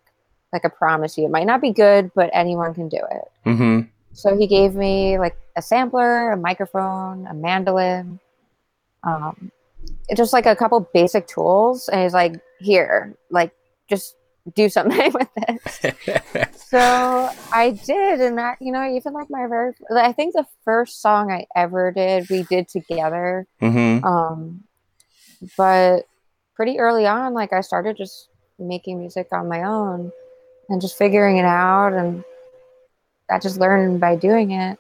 [0.52, 3.80] Like, I promise you, it might not be good, but anyone can do it." mm-hmm
[4.12, 8.20] So he gave me like a sampler, a microphone, a mandolin,
[9.05, 9.51] um,
[10.16, 13.53] just like a couple basic tools, and he's like, "Here, like,
[13.88, 14.16] just
[14.55, 19.73] do something with this." so I did, and that you know, even like my very,
[19.94, 23.46] I think the first song I ever did, we did together.
[23.62, 24.64] mm-hmm Um,
[25.57, 26.07] but
[26.55, 30.12] pretty early on, like I started just making music on my own
[30.68, 32.23] and just figuring it out and
[33.30, 34.78] I just learned by doing it.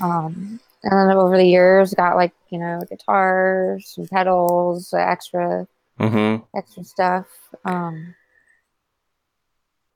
[0.00, 5.66] Um, and then over the years got like, you know, guitars and pedals, extra
[5.98, 6.44] Mm-hmm.
[6.56, 7.26] extra stuff.
[7.64, 8.14] Um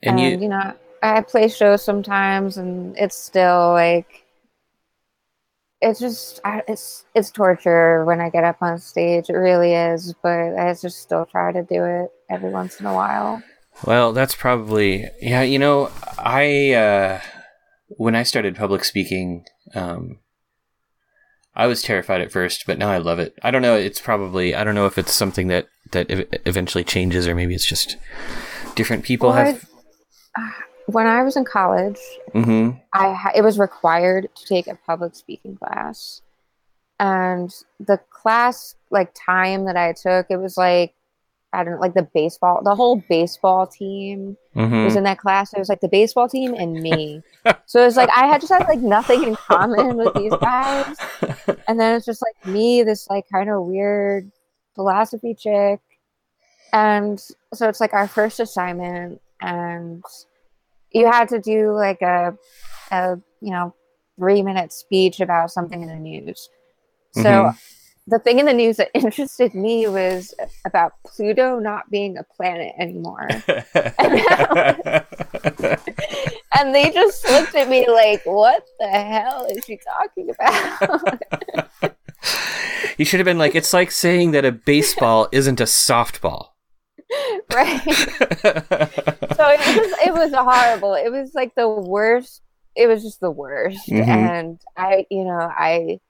[0.03, 4.25] And, and, you, you know, I play shows sometimes and it's still like
[5.81, 9.29] it's just I, it's it's torture when I get up on stage.
[9.29, 12.95] It really is, but I just still try to do it every once in a
[12.95, 13.43] while.
[13.87, 15.43] Well, that's probably yeah.
[15.43, 17.21] You know, I uh,
[17.97, 20.19] when I started public speaking, um,
[21.55, 23.35] I was terrified at first, but now I love it.
[23.43, 23.75] I don't know.
[23.77, 26.07] It's probably I don't know if it's something that that
[26.47, 27.97] eventually changes, or maybe it's just
[28.75, 29.65] different people Well, have.
[30.87, 32.01] When I was in college,
[32.35, 32.77] Mm-hmm.
[32.93, 36.23] I ha- it was required to take a public speaking class,
[36.99, 40.93] and the class like time that I took, it was like
[41.53, 44.97] I don't know, like the baseball, the whole baseball team was Mm-hmm.
[44.99, 45.53] in that class.
[45.53, 47.23] It was like the baseball team and me.
[47.67, 50.97] so it was like I had just had like nothing in common with these guys,
[51.69, 54.31] and then it's just like me, this like kind of weird
[54.75, 55.81] philosophy chick,
[56.73, 57.21] and
[57.53, 60.03] so it's like our first assignment, and
[60.91, 62.37] you had to do like a,
[62.91, 63.75] a you know,
[64.19, 66.49] three minute speech about something in the news.
[67.13, 67.59] So Mhm.
[68.07, 70.35] The thing in the news that interested me was
[70.67, 73.29] about Pluto not being a planet anymore.
[76.59, 81.23] and they just looked at me like, what the hell is she talking about?
[82.99, 86.49] you should have been like, it's like saying that a baseball isn't a softball.
[87.53, 87.81] right.
[87.83, 90.95] So it was it was horrible.
[90.95, 92.41] It was like the worst.
[92.75, 93.87] It was just the worst.
[93.87, 94.07] Mhm.
[94.07, 96.01] And I, you know, I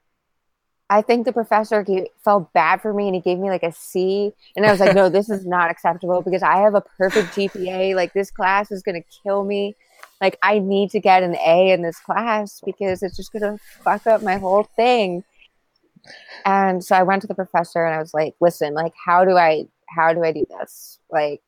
[0.92, 3.72] I think the professor gave, felt bad for me and he gave me like a
[3.72, 4.30] C.
[4.54, 7.94] And I was like, no, this is not acceptable because I have a perfect GPA.
[7.94, 9.74] Like, this class is going to kill me.
[10.20, 13.58] Like, I need to get an A in this class because it's just going to
[13.82, 15.24] fuck up my whole thing.
[16.44, 19.34] And so I went to the professor and I was like, listen, like, how do
[19.38, 20.98] I, how do I do this?
[21.10, 21.40] Like,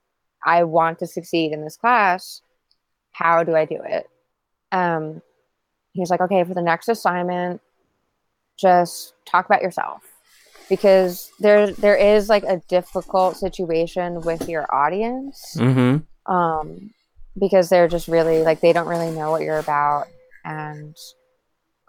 [0.46, 2.40] I want to succeed in this class.
[3.12, 4.08] How do I do it?
[4.72, 5.20] Um,
[5.92, 7.60] he was like, okay, for the next assignment,
[8.56, 10.02] just talk about yourself.
[10.68, 16.32] Because there there is like a difficult situation with your audience mm-hmm.
[16.32, 16.90] um
[17.38, 20.06] because they're just really like they don't really know what you're about.
[20.44, 20.96] And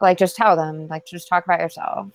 [0.01, 2.08] like just tell them like just talk about yourself.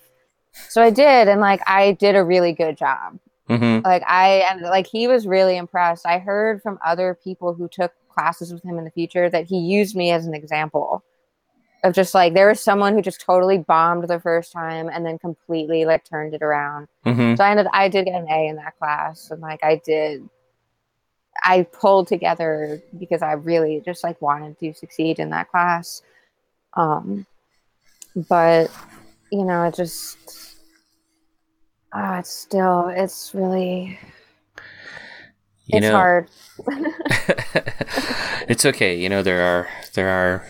[0.69, 3.17] So i did and like i did a really good job.
[3.49, 3.85] Mm-hmm.
[3.85, 6.05] like i and like he was really impressed.
[6.05, 9.57] I heard from other people who took classes with him in the future that he
[9.57, 11.03] used me as an example
[11.83, 15.17] of just like there was someone who just totally bombed the first time and then
[15.17, 17.35] completely like turned it around Mm-hmm.
[17.35, 20.27] so i ended i did get an a in that class and like i did
[21.43, 26.03] i pulled together because i really just like wanted to succeed in that class
[26.75, 27.25] um
[28.29, 28.69] but
[29.31, 30.17] you know it just
[31.93, 33.97] uh, it's still it's really
[35.65, 36.29] You it's know, hard
[38.47, 38.95] it's okay.
[38.97, 40.45] You know, there are there are.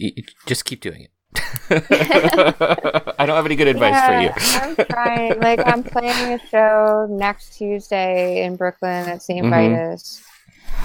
[0.00, 1.10] Y- y- Just keep doing it.
[3.18, 4.30] I don't have any good advice for you.
[4.62, 5.40] I'm trying.
[5.40, 9.44] Like I'm playing a show next Tuesday in Brooklyn at St.
[9.44, 9.50] Mhm.
[9.50, 10.22] Vitus,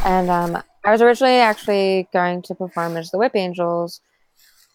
[0.05, 4.01] and um, I was originally actually going to perform as the Whip Angels,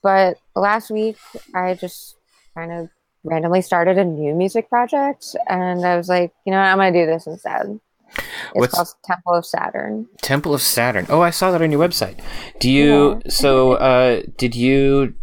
[0.02, 1.18] but last week
[1.54, 2.16] I just
[2.54, 2.88] kind of
[3.24, 6.92] randomly started a new music project, and I was like, you know, what, I'm gonna
[6.92, 7.78] do this instead.
[8.16, 10.06] It's What's- called Temple of Saturn.
[10.22, 11.06] Temple of Saturn.
[11.08, 12.18] Oh, I saw that on your website.
[12.60, 13.20] Do you?
[13.24, 13.30] Yeah.
[13.30, 15.14] So, uh, did you?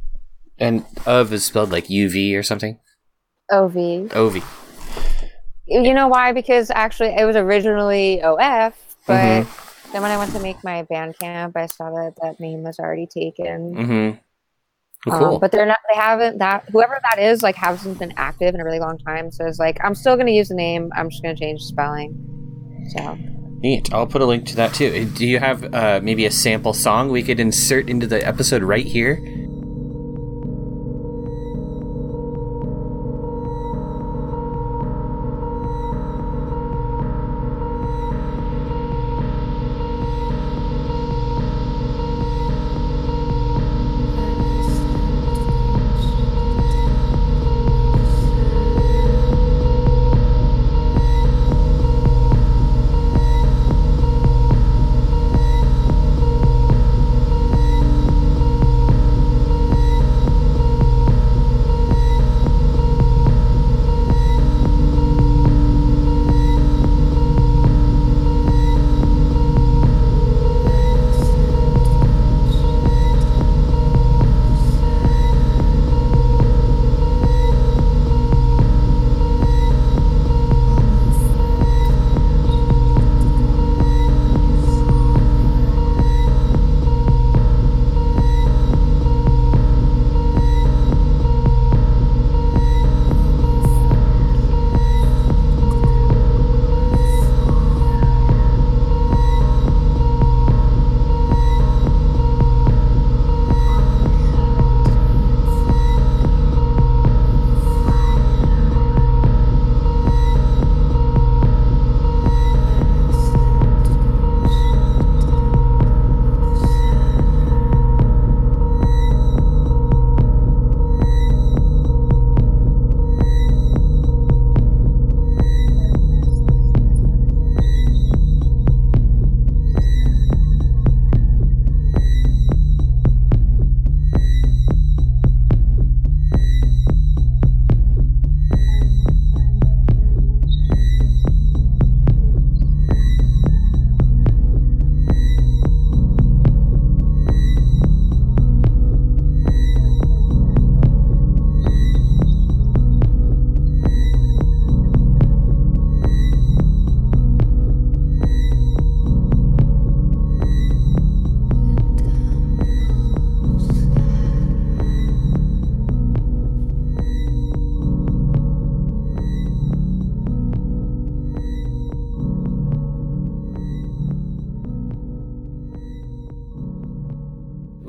[0.57, 2.79] And of is spelled like UV or something.
[3.51, 4.11] OV.
[4.15, 4.43] OV.
[5.67, 6.31] You know why?
[6.31, 8.73] Because actually, it was originally OF,
[9.07, 9.91] but Mm-hmm.
[9.91, 13.07] then when I went to make my Bandcamp, I saw that that name was already
[13.07, 13.75] taken.
[13.75, 14.19] Mm-hmm.
[15.11, 15.39] Um, Cool.
[15.39, 15.77] but they're not.
[15.93, 19.31] They haven't that whoever that is like hasn't been active in a really long time.
[19.31, 20.91] So it's like I'm still gonna use the name.
[20.95, 22.13] I'm just gonna change the spelling.
[22.89, 23.17] So
[23.65, 23.91] Neat.
[23.93, 25.05] I'll put a link to that too.
[25.05, 28.85] Do you have uh, maybe a sample song we could insert into the episode right
[28.85, 29.15] here?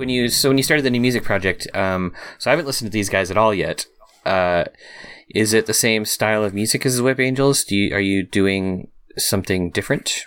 [0.07, 2.90] When you so when you started the new music project, um, so I haven't listened
[2.90, 3.86] to these guys at all yet.
[4.24, 4.64] Uh,
[5.28, 7.64] is it the same style of music as the Whip Angels?
[7.64, 8.88] Do you are you doing
[9.18, 10.26] something different?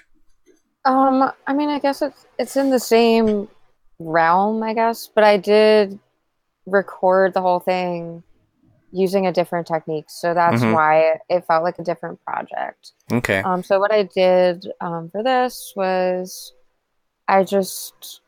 [0.84, 3.48] Um, I mean, I guess it's it's in the same
[4.00, 5.98] realm, I guess, but I did
[6.66, 8.24] record the whole thing
[8.92, 10.74] using a different technique, so that's Mhm.
[10.74, 12.92] why it, it felt like a different project.
[13.12, 13.42] Okay.
[13.44, 16.54] Um, so what I did um, for this was
[17.28, 18.22] I just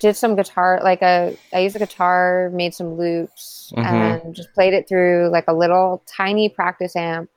[0.00, 3.84] did some guitar, like a I used a guitar, made some loops, Mhm.
[4.24, 7.28] and just played it through like a little tiny practice amp.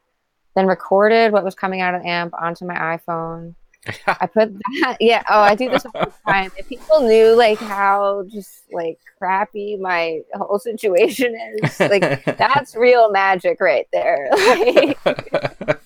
[0.56, 3.56] Then recorded what was coming out of the amp onto my iPhone.
[4.08, 5.22] I put that, yeah.
[5.30, 6.52] Oh, I do this all the time.
[6.58, 13.12] If people knew like how just like crappy my whole situation is, like that's real
[13.12, 14.30] magic right there.
[14.32, 14.98] Like,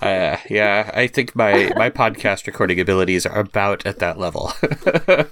[0.00, 4.52] uh, yeah, I think my my podcast recording abilities are about at that level.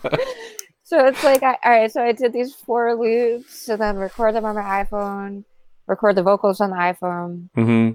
[0.88, 4.34] So it's like, I, all right, so I did these four loops, so then record
[4.34, 5.44] them on my iPhone,
[5.86, 7.90] record the vocals on the iPhone, hmm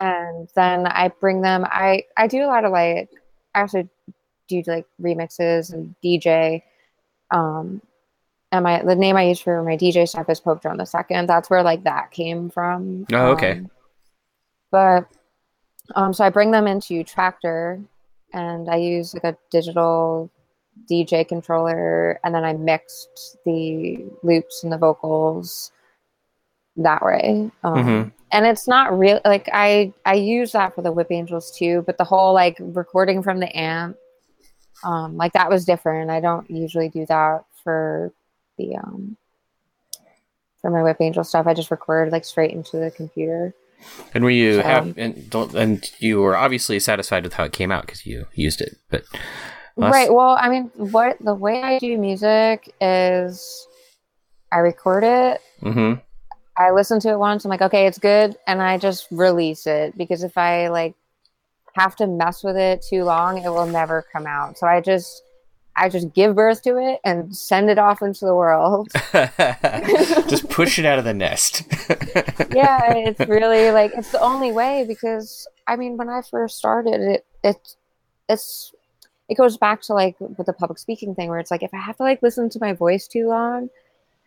[0.00, 1.66] and then I bring them.
[1.66, 3.10] I I do a lot of like,
[3.54, 3.86] I also
[4.48, 6.62] do like remixes and DJ.
[7.30, 7.82] Um,
[8.50, 11.28] and my the name I use for my DJ stuff is Pope Joan the Second.
[11.28, 13.06] That's where like that came from.
[13.12, 13.58] Oh, okay.
[13.58, 13.70] Um,
[14.70, 15.08] but
[15.94, 17.84] um, so I bring them into Traktor,
[18.32, 20.30] and I use like a digital
[20.90, 25.72] DJ controller, and then I mixed the loops and the vocals
[26.76, 27.50] that way.
[27.64, 28.12] Um, Mhm.
[28.30, 29.20] And it's not real.
[29.24, 33.22] Like I I use that for the Whip Angels too, but the whole like recording
[33.22, 33.96] from the amp,
[34.84, 36.10] um, like that was different.
[36.10, 38.12] I don't usually do that for
[38.58, 39.16] the um
[40.60, 41.46] for my Whip Angel stuff.
[41.46, 43.54] I just record like straight into the computer.
[44.14, 47.52] And were you So- have and don't and you were obviously satisfied with how it
[47.52, 49.04] came out because you used it, but
[49.76, 50.12] Right.
[50.12, 53.66] Well, I mean, what the way I do music is
[54.50, 55.94] I record it, hmm
[56.56, 59.96] I listen to it once, I'm like, okay, it's good, and I just release it
[59.96, 60.94] because if I like
[61.74, 64.58] have to mess with it too long, it will never come out.
[64.58, 65.22] So I just
[65.78, 68.88] I just give birth to it and send it off into the world.
[70.28, 71.62] just push it out of the nest.
[72.52, 77.00] yeah, it's really like it's the only way because I mean, when I first started,
[77.00, 77.76] it it
[78.28, 78.72] it's
[79.28, 81.78] it goes back to like with the public speaking thing where it's like if I
[81.78, 83.70] have to like listen to my voice too long,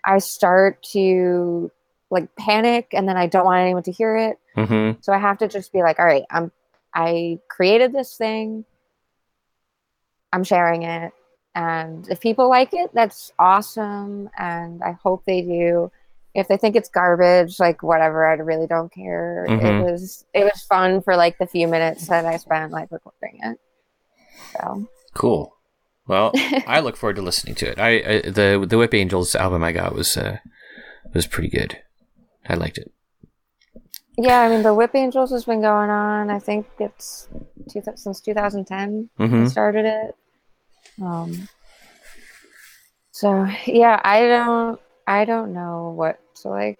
[0.05, 1.69] I start to
[2.09, 4.39] like panic and then I don't want anyone to hear it.
[4.55, 6.51] hmm So I have to just be like, all right, I'm
[6.93, 8.65] I created this thing.
[10.33, 11.11] I'm sharing it.
[11.53, 14.29] And if people like it, that's awesome.
[14.37, 15.91] And I hope they do.
[16.33, 19.45] If they think it's garbage, like whatever, I really don't care.
[19.49, 19.61] Mhm.
[19.61, 23.39] It was it was fun for like the few minutes that I spent like recording
[23.43, 23.59] it.
[24.53, 25.57] So Cool.
[26.07, 26.31] Well,
[26.67, 27.79] I look forward to listening to it.
[27.79, 30.37] I, I the the Whip Angels album I got was uh,
[31.13, 31.79] was pretty good.
[32.47, 32.91] I liked it.
[34.17, 36.29] yeah, I mean the Whip Angels has been going on.
[36.29, 37.27] I think it's
[37.69, 39.09] two, since 2010.
[39.17, 40.15] hmm started it.
[41.01, 41.47] Um,
[43.11, 46.77] so yeah, I don't, I don't know what to like,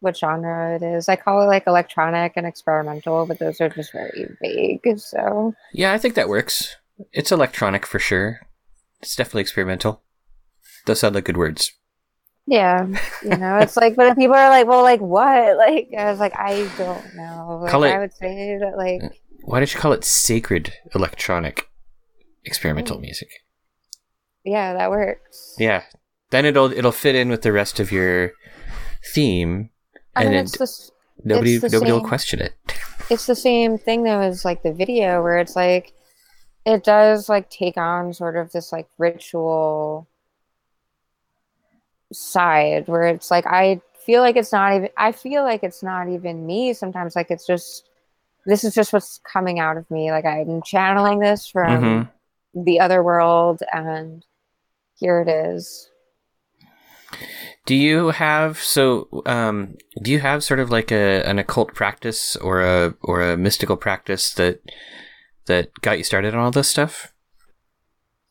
[0.00, 1.08] what genre it is.
[1.08, 4.98] I call it like electronic and experimental, but those are just very vague.
[4.98, 6.76] So Yeah, I think that works.
[7.12, 8.40] It's electronic for sure.
[9.02, 10.02] It's definitely experimental.
[10.86, 11.72] Those sound like good words.
[12.46, 12.86] yeah,
[13.22, 15.56] you know, it's like, but if people are like, well, like what?
[15.56, 17.58] Like I was like, I don't know.
[17.62, 19.02] Like, Call it- I would say that like,
[19.42, 21.68] Why did you call it sacred electronic
[22.46, 23.28] experimental music?
[24.44, 25.56] yeah, that works.
[25.58, 25.82] Yeah.
[26.30, 28.32] Then it'll it'll fit in with the rest of your
[29.14, 29.70] theme,
[30.14, 30.92] I and mean, it, just
[31.24, 32.54] nobody the nobody will question it.
[33.10, 35.92] it's the same thing though as like the video where it's like
[36.64, 40.08] it does like take on sort of this like ritual
[42.12, 46.08] side where it's like I feel like it's not even I feel like it's not
[46.08, 47.88] even me sometimes like it's just
[48.46, 52.10] this is just what's coming out of me like I'm channeling this from Mhm.
[52.64, 54.24] The other world and
[54.94, 55.90] here it is
[57.66, 62.34] Do you have so um do you have sort of like a an occult practice
[62.36, 64.60] or a or a mystical practice that
[65.46, 67.12] that got you started on all this stuff?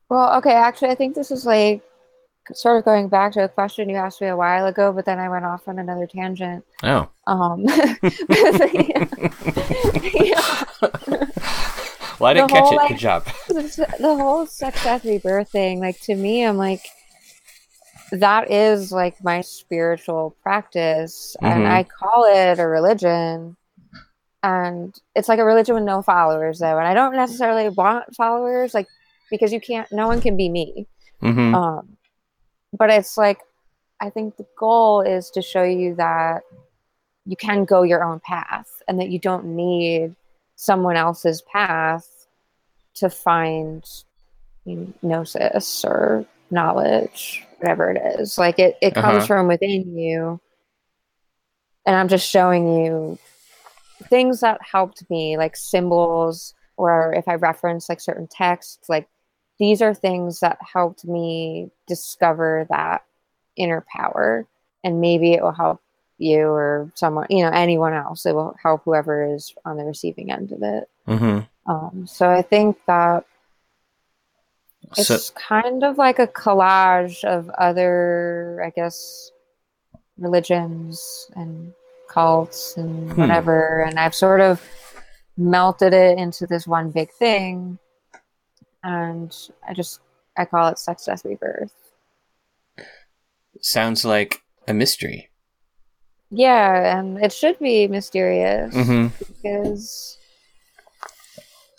[0.09, 1.84] well okay actually I think this is like
[2.53, 5.19] sort of going back to a question you asked me a while ago but then
[5.19, 7.09] I went off on another tangent Oh.
[7.28, 7.65] Um,
[10.13, 10.91] yeah, Well,
[12.22, 12.76] I didn't catch whole, it.
[12.78, 13.26] like- Good job.
[13.47, 16.86] the whole sex death rebirth thing, like to me, I'm like,
[18.11, 21.47] that is like my spiritual practice, Mhm.
[21.51, 23.57] and I call it a religion.
[24.43, 28.74] And it's like a religion with no followers, though, and I don't necessarily want followers,
[28.76, 28.88] like
[29.32, 29.91] because you can't.
[29.91, 30.88] No one can be me.
[31.22, 31.97] hmm Um,
[32.78, 33.39] but it's like
[33.99, 36.43] I think the goal is to show you that
[37.26, 40.16] you can go your own path and that you don't need
[40.55, 42.07] someone else's path
[42.95, 43.85] to find
[44.65, 48.37] you know, gnosis or knowledge, whatever it is.
[48.37, 49.25] Like it, it comes Uh-huh.
[49.27, 50.39] from within you.
[51.85, 53.19] And I'm just showing you
[54.09, 59.07] things that helped me, like symbols, or if I reference like certain texts, like
[59.59, 63.03] these are things that helped me discover that
[63.55, 64.47] inner power.
[64.83, 65.81] And maybe it will help
[66.18, 68.26] you or someone, you know, anyone else.
[68.26, 70.89] It will help whoever is on the receiving end of it.
[71.07, 71.72] Mm-hmm.
[71.72, 73.26] Um, so I think that
[74.97, 79.32] it's So, kind of like a collage of other, I guess,
[80.18, 81.74] religions and
[82.07, 83.20] cults and Hmm.
[83.20, 83.82] whatever.
[83.82, 84.61] And I've sort of
[85.38, 87.78] melted it into this one big thing.
[88.84, 89.36] And
[89.68, 89.99] I just,
[90.38, 91.74] I call it sex, death, rebirth.
[93.61, 95.30] sounds like a mystery.
[96.36, 99.07] Yeah, and it should be mysterious Mm-hmm.
[99.41, 100.17] because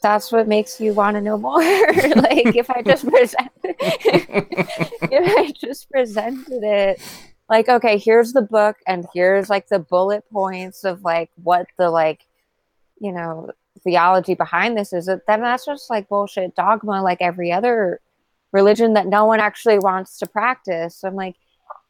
[0.03, 1.59] that's what makes you want to know more.
[1.61, 7.01] like if I just present, if I just presented it,
[7.49, 11.91] like okay, here's the book, and here's like the bullet points of like what the
[11.91, 12.27] like,
[13.01, 13.51] you know,
[13.85, 15.07] theology behind this is.
[15.07, 18.01] Then that's just like bullshit dogma, like every other
[18.53, 21.05] religion that no one actually wants to practice.
[21.05, 21.37] I'm like,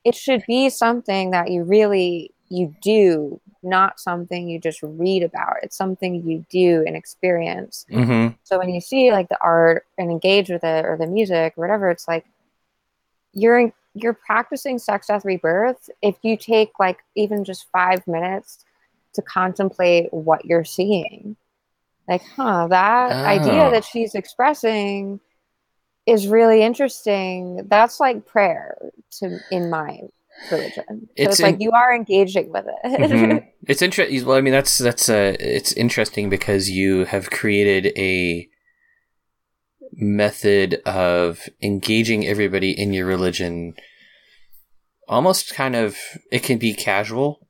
[0.04, 5.56] it should be something that you really you do not something you just read about.
[5.62, 7.84] It's something you do and experience.
[7.90, 8.34] Mm-hmm.
[8.44, 11.62] so when you see like the art and engage with it or the music or
[11.62, 12.24] whatever it's like
[13.32, 15.90] you're in, you're practicing sex death rebirth.
[16.02, 18.64] If you take like even just five minutes
[19.14, 21.36] to contemplate what you're seeing
[22.08, 23.70] like huh that idea Oh.
[23.72, 25.18] that she's expressing
[26.06, 27.66] is really interesting.
[27.68, 28.76] That's like prayer
[29.18, 30.02] to in my
[30.50, 33.46] religion so It's it's, like you are engaging with it Mhm.
[33.68, 34.24] It's interesting.
[34.24, 38.48] Well, I mean, that's that's uh, it's interesting because you have created a
[39.92, 43.74] method of engaging everybody in your religion.
[45.08, 45.96] Almost kind of,
[46.30, 47.40] it can be casual.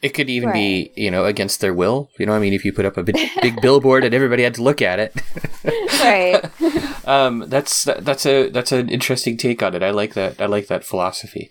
[0.00, 2.08] It could even be, you know, against their will.
[2.18, 4.42] You know, what I mean, if you put up a big, big billboard and everybody
[4.42, 5.14] had to look at it.
[6.02, 6.42] right
[7.06, 9.82] um, that's that's a that's an interesting take on it.
[9.82, 10.40] I like that.
[10.40, 11.50] I like that philosophy.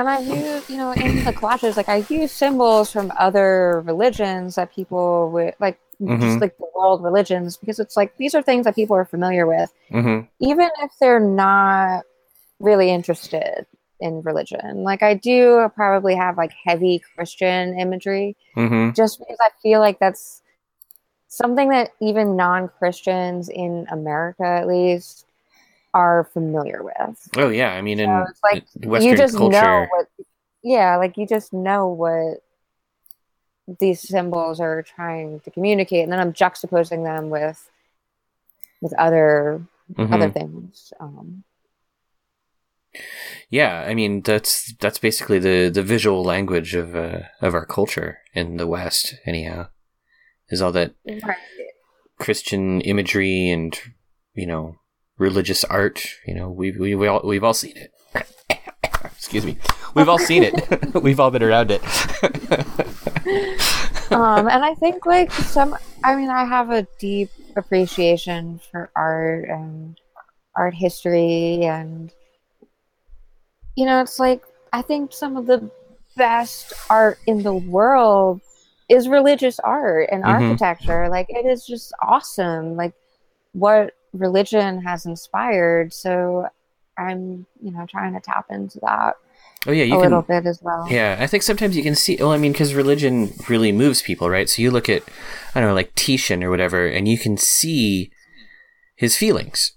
[0.00, 4.54] And I use, you know, in the collages, like I use symbols from other religions
[4.56, 6.20] that people would like, Mhm.
[6.20, 9.46] just like the world religions, because it's like these are things that people are familiar
[9.46, 12.04] with, hmm even if they're not
[12.60, 13.66] really interested
[14.00, 14.84] in religion.
[14.84, 19.98] Like I do probably have like heavy Christian imagery, hmm just because I feel like
[19.98, 20.42] that's
[21.28, 25.26] something that even non Christians in America, at least,
[25.94, 27.28] are familiar with.
[27.36, 30.06] Oh yeah, I mean, in it's like Western you just know culture, what
[30.62, 32.42] yeah like you just know what
[33.80, 37.70] these symbols are trying to communicate and then i'm juxtaposing them with
[38.80, 39.62] with other
[39.96, 40.14] Mhm.
[40.14, 41.44] other things um
[43.50, 48.18] Yeah, I mean that's that's basically the the visual language of uh, of our culture
[48.34, 49.14] in the West.
[49.26, 49.68] Anyhow,
[50.48, 50.94] is all that
[52.18, 53.78] Christian imagery and
[54.34, 54.76] you know
[55.18, 56.06] religious art.
[56.26, 57.92] You know, we we we all we've all seen it.
[59.04, 59.58] Excuse me,
[59.94, 60.94] we've all seen it.
[61.02, 61.82] we've all been around it.
[64.10, 69.46] um and i think like some i mean i have a deep appreciation for art
[69.50, 70.00] and
[70.56, 72.10] art history and
[73.76, 74.42] you know it's like
[74.72, 75.70] i think some of the
[76.16, 78.40] best art in the world
[78.88, 80.28] is religious art and Mhm.
[80.28, 82.94] architecture like it is just awesome like
[83.52, 86.46] what religion has inspired so
[86.96, 89.14] i'm you know trying to tap into that
[89.66, 90.02] oh yeah, a you can.
[90.02, 92.16] little bit as well Yeah, I think sometimes you can see.
[92.16, 94.48] Well, I mean, because religion really moves people, right?
[94.48, 95.02] So you look at,
[95.54, 98.10] I don't know, like Titian or whatever, and you can see
[98.96, 99.72] his feelings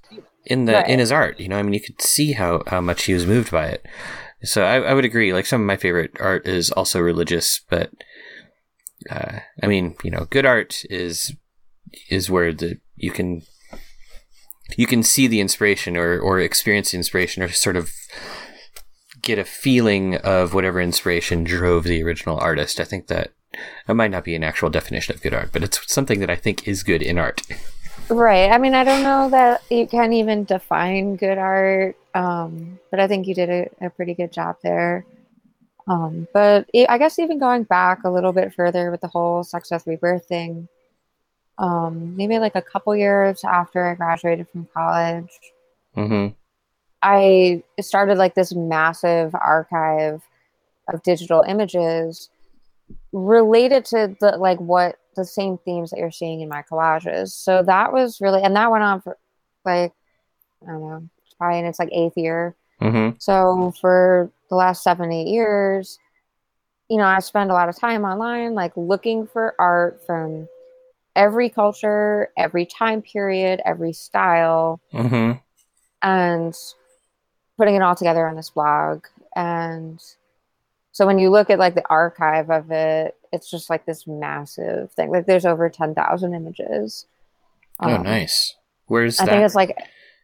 [0.46, 0.88] in the Right.
[0.88, 1.40] in his art.
[1.40, 3.86] You know, I mean, you could see how how much he was moved by it.
[4.44, 5.34] So I, I would agree.
[5.34, 7.92] Like some of my favorite art is also religious, but
[9.10, 11.34] uh, I mean, you know, good art is
[12.10, 13.42] is where the you can
[14.78, 17.92] you can see the inspiration or or experience the inspiration or sort of
[19.22, 22.80] get a feeling of whatever inspiration drove the original artist.
[22.80, 23.32] I think that
[23.88, 26.36] that might not be an actual definition of good art, but it's something that I
[26.36, 27.42] think is good in art.
[28.10, 28.52] Right.
[28.52, 33.08] I mean, I don't know that you can even define good art, um, but I
[33.08, 35.06] think you did a, a pretty good job there.
[35.88, 39.72] Um, but I guess even going back a little bit further with the whole sex,
[39.86, 40.68] rebirth thing,
[41.58, 45.30] um, maybe like a couple years after I graduated from college,
[45.96, 46.28] hmm
[47.04, 50.22] I started like this massive archive
[50.88, 52.30] of digital images
[53.12, 57.30] related to the like what the same themes that you're seeing in my collages.
[57.30, 59.18] So that was really, and that went on for
[59.66, 59.94] like,
[60.64, 62.56] I don't know, probably in its like eighth year.
[62.82, 63.16] Mm-hmm.
[63.20, 65.98] So for the last seven, eight years,
[66.90, 70.48] you know, I spend a lot of time online, like looking for art from
[71.16, 75.38] every culture, every time period, every style, Mm-hmm.
[76.02, 76.54] and
[77.58, 79.06] putting it all together on this blog.
[79.36, 80.02] And
[80.92, 84.92] so when you look at like the archive of it, it's just like this massive
[84.94, 85.10] thing.
[85.12, 87.06] Like there's over 10,000 images.
[87.80, 88.56] Oh, Um, nice.
[88.88, 89.32] Where's I that?
[89.32, 89.78] think it's like,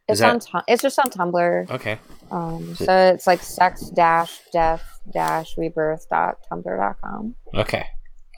[0.10, 1.70] it's on, Tu- it's just on Tumblr.
[1.72, 2.00] okay.
[2.32, 4.84] Um, Is it- so it's like sex dash death
[5.14, 7.36] dash rebirth dot tumblr dot com.
[7.54, 7.86] Okay.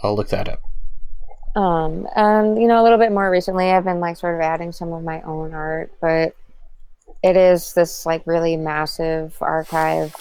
[0.03, 0.59] I'll look that up.
[1.55, 4.71] Um, and you know, a little bit more recently, I've been like sort of adding
[4.71, 6.35] some of my own art, but
[7.23, 10.15] it is this like really massive archive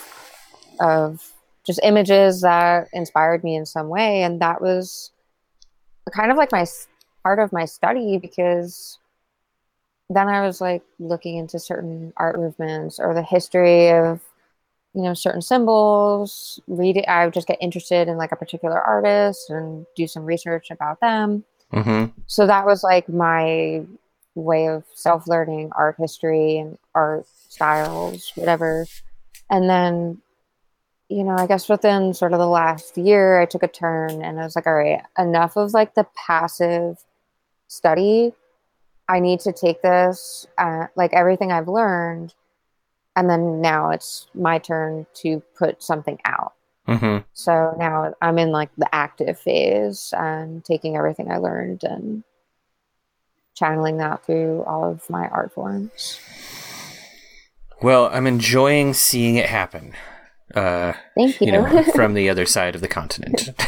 [0.80, 1.32] of
[1.64, 5.10] just images that inspired me in some way, and that was
[6.10, 6.64] kind of like my
[7.22, 8.98] part of my study because
[10.08, 14.20] then I was like looking into certain art movements or the history of
[14.94, 18.80] you know certain symbols read it i would just get interested in like a particular
[18.80, 21.44] artist and do some research about them.
[21.72, 22.06] Mm-hmm.
[22.26, 23.82] so that was like my
[24.34, 28.86] way of self-learning art history and art styles whatever.
[29.50, 30.22] And then
[31.08, 34.38] you know i guess within sort of the last year i took a turn and
[34.38, 36.98] i was like all right enough of like the passive
[37.66, 38.32] study.
[39.10, 42.34] I need to take this uh, like everything i've learned
[43.18, 46.52] and then now it's my turn to put something out
[46.86, 47.18] Mm-hmm.
[47.34, 52.24] so now I'm in like the active phase and taking everything I learned and
[53.54, 56.18] channeling that through all of my art forms.
[57.82, 59.92] Well, I'm enjoying seeing it happen.
[60.54, 61.48] Uh, Thank you.
[61.48, 63.50] you know, from the other side of the continent.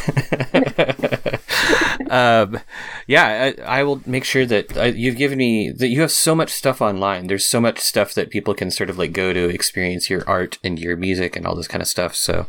[2.11, 2.59] um,
[3.07, 6.35] yeah, I, I will make sure that uh, you've given me that you have so
[6.35, 7.29] much stuff online.
[7.29, 10.59] There's so much stuff that people can sort of like go to experience your art
[10.65, 12.17] and your music and all this kind of stuff.
[12.17, 12.47] So,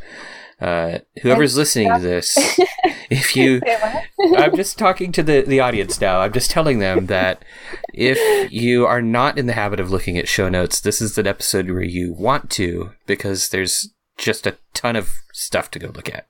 [0.59, 2.35] uh, whoever's listening to this,
[3.11, 3.61] if you,
[4.35, 6.21] I'm just talking to the, the audience now.
[6.21, 7.45] I'm just telling them that
[7.93, 11.27] if you are not in the habit of looking at show notes, this is an
[11.27, 16.09] episode where you want to because there's just a ton of stuff to go look
[16.09, 16.25] at.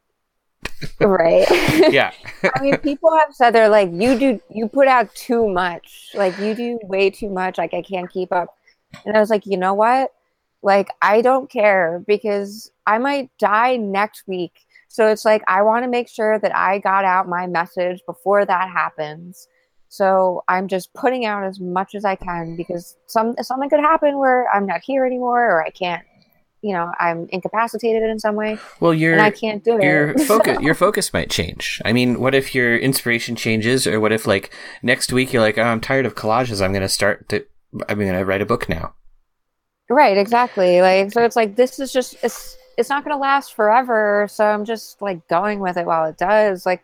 [0.99, 1.47] Right.
[1.91, 2.11] Yeah.
[2.55, 6.09] I mean, people have said they're like, you do, you put out too much.
[6.13, 7.57] Like, you do way too much.
[7.57, 8.55] Like, I can't keep up.
[9.05, 10.11] And I was like, you know what?
[10.61, 14.53] Like, I don't care because I might die next week.
[14.87, 18.45] So it's like, I want to make sure that I got out my message before
[18.45, 19.47] that happens.
[19.87, 24.17] So I'm just putting out as much as I can because some something could happen
[24.17, 26.03] where I'm not here anymore or I can't,
[26.61, 29.83] you know, I'm incapacitated in some way Well, your and I can't do it.
[29.83, 31.81] your focus your focus might change.
[31.83, 34.53] I mean, what if your inspiration changes, or what if like
[34.83, 36.61] next week you're like, oh, I'm tired of collages.
[36.63, 37.45] I'm gonna start to.
[37.89, 38.93] I'm gonna write a book now.
[39.89, 40.81] Right, exactly.
[40.81, 44.45] Like so it's like this is just it's it's not going to last forever, so
[44.45, 46.65] I'm just like going with it while it does.
[46.65, 46.83] Like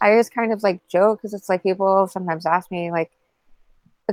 [0.00, 3.10] I always kind of like joke cuz it's like people sometimes ask me like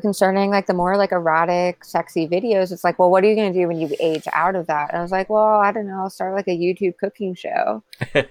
[0.01, 2.71] concerning like the more like erotic, sexy videos.
[2.71, 4.89] It's like, well, what are you going to do when you age out of that?
[4.89, 7.83] And I was like, well, I don't know, I'll start like a YouTube cooking show.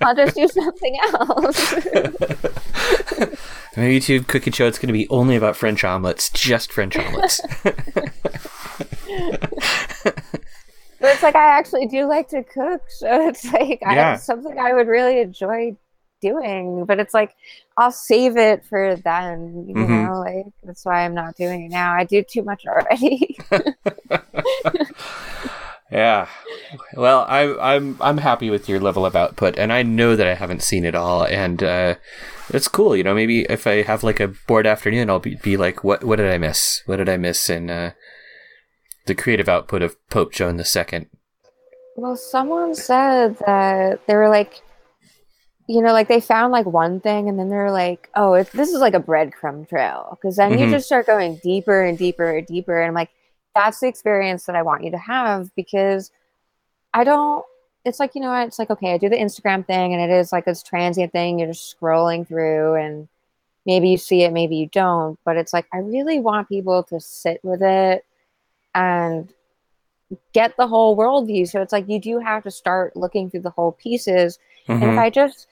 [0.00, 1.74] I'll just do something else.
[3.76, 4.66] My YouTube cooking show.
[4.66, 7.40] It's gonna be only about French omelets, just French omelets.
[11.00, 14.10] But it's like I actually do like to cook, so it's like Yeah.
[14.10, 15.76] I, it's something I would really enjoy
[16.20, 16.84] doing.
[16.86, 17.34] But it's like
[17.76, 19.76] I'll save it for then, you Mhm.
[19.76, 20.20] know.
[20.20, 21.94] Like that's why I'm not doing it now.
[21.94, 23.38] I do too much already.
[25.90, 26.28] yeah.
[26.94, 30.34] Well, I, I'm I'm happy with your level of output, and I know that I
[30.34, 31.94] haven't seen it all, and uh,
[32.50, 32.94] it's cool.
[32.96, 36.04] You know, maybe if I have like a bored afternoon, I'll be, be like, what
[36.04, 36.82] what did I miss?
[36.86, 37.92] What did I miss in uh,
[39.06, 41.06] the creative output of Pope Joan the Second?
[41.96, 44.62] well, someone said that they were like,
[45.70, 48.70] you know, like they found like one thing, and then they're like, oh, it's, this
[48.70, 50.64] is like a breadcrumb trail, because then Mhm.
[50.64, 53.10] you just start going deeper and deeper and deeper, and I'm like,
[53.54, 56.10] that's the experience that I want you to have because
[56.92, 57.44] I don't.
[57.84, 58.46] It's like you know, what?
[58.48, 61.38] it's like okay, I do the Instagram thing, and it is like this transient thing.
[61.38, 63.08] You're just scrolling through, and
[63.64, 65.18] maybe you see it, maybe you don't.
[65.24, 68.04] But it's like I really want people to sit with it
[68.74, 69.32] and
[70.32, 71.48] get the whole worldview.
[71.48, 74.38] So it's like you do have to start looking through the whole pieces.
[74.68, 74.98] And if Mhm.
[74.98, 75.46] I just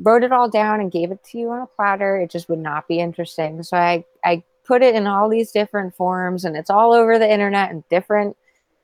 [0.00, 2.58] wrote it all down and gave it to you on a platter, it just would
[2.58, 3.62] not be interesting.
[3.62, 7.30] So I I put it in all these different forms and it's all over the
[7.30, 8.36] internet and different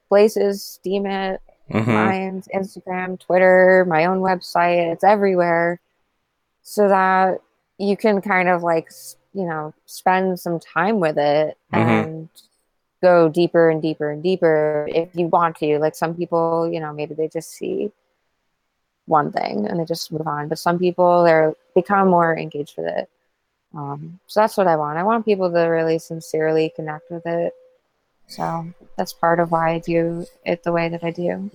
[0.08, 1.38] places, Steemit,
[1.70, 1.86] Mhm.
[1.86, 4.92] Mine's Instagram, Twitter, my own website.
[4.92, 5.80] It's everywhere.
[6.62, 7.40] So that
[7.78, 8.90] you can kind of like,
[9.34, 11.78] you know, spend some time with it Mhm.
[11.78, 12.28] and
[13.02, 15.78] go deeper and deeper and deeper if you want to.
[15.78, 17.92] Like some people, you know, maybe they just see
[19.06, 20.48] one thing and they just move on.
[20.48, 23.08] But some people, they're become more engaged with it.
[23.74, 24.98] Um, so that's what I want.
[24.98, 27.52] I want people to really sincerely connect with it.
[28.28, 31.50] So that's part of why I do it the way that I do.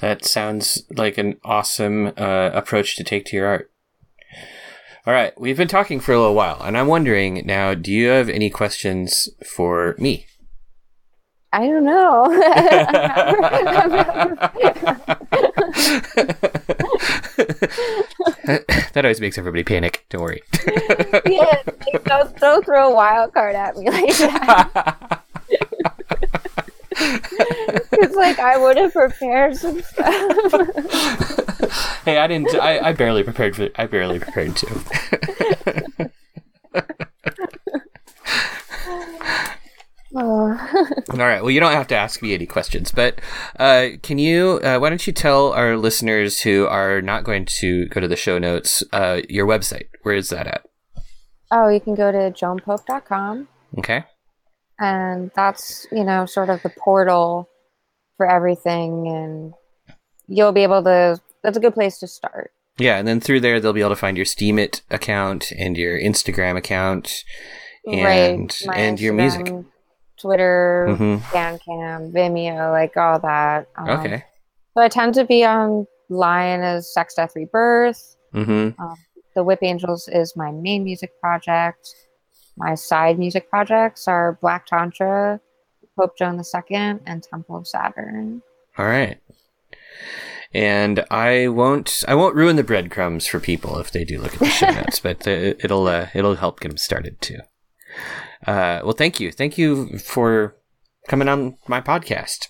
[0.00, 3.70] That sounds like an awesome uh, approach to take to your art.
[5.06, 8.08] All right, we've been talking for a little while, and I'm wondering now, do you
[8.08, 10.26] have any questions for me?
[11.56, 12.26] I don't know.
[18.92, 20.04] that always makes everybody panic.
[20.10, 20.42] Don't worry.
[21.24, 25.22] yeah, like, don't, don't throw a wild card at me like that.
[26.98, 30.12] It's like I would have prepared some stuff.
[32.04, 32.54] hey, I didn't.
[32.54, 33.70] I, I barely prepared for.
[33.76, 34.82] I barely prepared too.
[41.10, 41.40] All right.
[41.42, 43.20] Well, you don't have to ask me any questions, but
[43.58, 44.60] uh, can you?
[44.62, 48.16] Uh, why don't you tell our listeners who are not going to go to the
[48.16, 49.88] show notes uh, your website?
[50.02, 50.64] Where is that at?
[51.52, 53.46] oh, you can go to joanpope.com
[53.78, 54.02] Okay.
[54.80, 57.48] and that's, you know, sort of the portal
[58.16, 59.52] for everything and
[60.26, 62.50] you'll be able to that's a good place to start.
[62.78, 65.96] Yeah, and then through there they'll be able to find your Steemit account and your
[65.98, 67.22] Instagram account
[67.86, 69.46] and my and your music.
[70.18, 71.20] Twitter, Mhm.
[71.30, 73.68] Bandcamp, Vimeo, like all that.
[73.76, 74.24] Um, Okay.
[74.76, 78.16] So I tend to be online as Sex Death Rebirth.
[78.34, 78.82] Mm-hmm.
[79.34, 81.88] The Whip Angels is my main music project.
[82.56, 85.40] My side music projects are Black Tantra,
[85.98, 88.42] Pope Joan II, and Temple of Saturn.
[88.78, 89.18] All right.
[90.54, 94.38] And I won't I won't ruin the breadcrumbs for people if they do look at
[94.40, 97.40] the show notes, but uh, it'll uh, it'll help get them started too.
[98.46, 100.56] Uh, well, thank you, thank you for
[101.08, 102.48] coming on my podcast.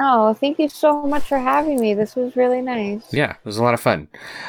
[0.00, 1.92] Oh, thank you so much for having me.
[1.92, 3.12] This was really nice.
[3.12, 4.06] Yeah, it was a lot of fun.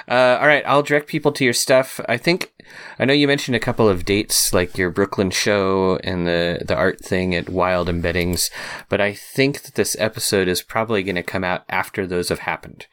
[0.08, 2.00] Uh, all right, I'll direct people to your stuff.
[2.08, 2.54] I think
[3.00, 6.76] I know you mentioned a couple of dates, like your Brooklyn show and the the
[6.76, 8.52] art thing at Wild Embeddings,
[8.90, 12.40] but I think that this episode is probably going to come out after those have
[12.40, 12.86] happened.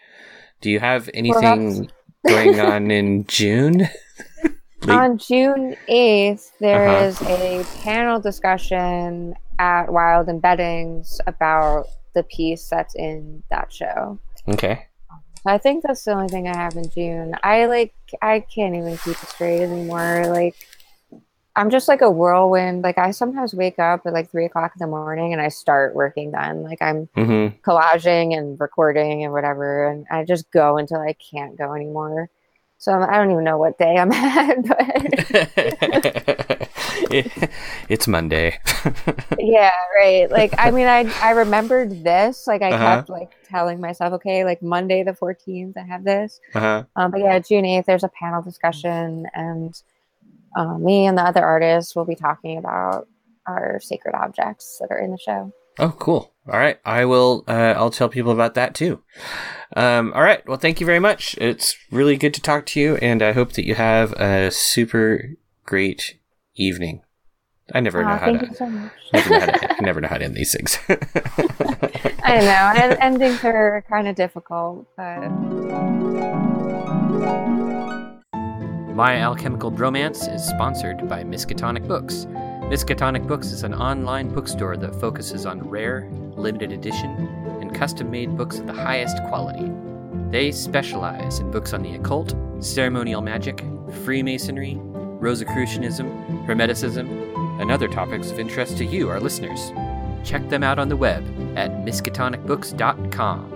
[0.63, 1.91] Do you have anything
[2.27, 3.89] going on in June?
[4.89, 7.05] On June 8th, there Uh-huh.
[7.07, 14.19] is a panel discussion at Wild Embeddings about the piece that's in that show.
[14.49, 14.87] Okay.
[15.47, 17.35] I think that's the only thing I have in June.
[17.43, 20.25] I like I can't even keep it straight anymore.
[20.27, 20.57] Like
[21.55, 22.83] I'm just like a whirlwind.
[22.83, 25.95] Like I sometimes wake up at like three o'clock in the morning and I start
[25.95, 26.63] working then.
[26.63, 27.59] Like I'm Mm-hmm.
[27.69, 32.29] collaging and recording and whatever, and I just go until I can't go anymore.
[32.79, 34.79] So I'm, I don't even know what day I'm at, but
[37.89, 38.59] it's Monday.
[39.39, 40.31] yeah, right.
[40.31, 42.47] Like I mean, I I remembered this.
[42.47, 42.75] Like I Uh-huh.
[42.75, 46.41] kept like telling myself, okay, like Monday the 14th, I have this.
[46.55, 46.85] uh-huh.
[46.97, 49.81] Um, but yeah, June 8th, there's a panel discussion, and
[50.57, 53.09] uh, me and the other artists will be talking about
[53.47, 55.53] our sacred objects that are in the show.
[55.79, 56.33] Oh, cool.
[56.49, 56.79] All right.
[56.85, 59.03] I will, uh, I'll tell people about that too.
[59.75, 60.47] Um, all right.
[60.47, 61.37] Well, thank you very much.
[61.39, 65.31] It's really good to talk to you, and I hope that you have a super
[65.65, 66.19] great
[66.55, 67.03] evening.
[67.75, 68.93] I never know Aw, how thank to, you so much.
[69.13, 70.79] never know how to, never know how to end these things.
[72.23, 75.29] I know, and endings are kind of difficult, but.
[78.95, 82.27] My Alchemical Bromance is sponsored by Miskatonic Books.
[82.67, 87.11] Miskatonic Books is an online bookstore that focuses on rare, limited edition,
[87.61, 89.71] and custom made books of the highest quality.
[90.33, 93.65] They specialize in books on the occult, ceremonial magic,
[94.05, 99.71] Freemasonry, Rosicrucianism, Hermeticism, and other topics of interest to you, our listeners.
[100.25, 101.25] Check them out on the web
[101.57, 103.53] at miskatonicbooks.com.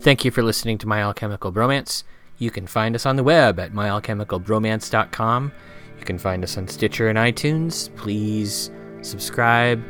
[0.00, 2.04] Thank you for listening to My Alchemical Bromance.
[2.40, 5.52] You can find us on the web at myalchemicalbromance.com.
[5.98, 7.94] You can find us on Stitcher and iTunes.
[7.96, 8.70] Please
[9.02, 9.84] subscribe,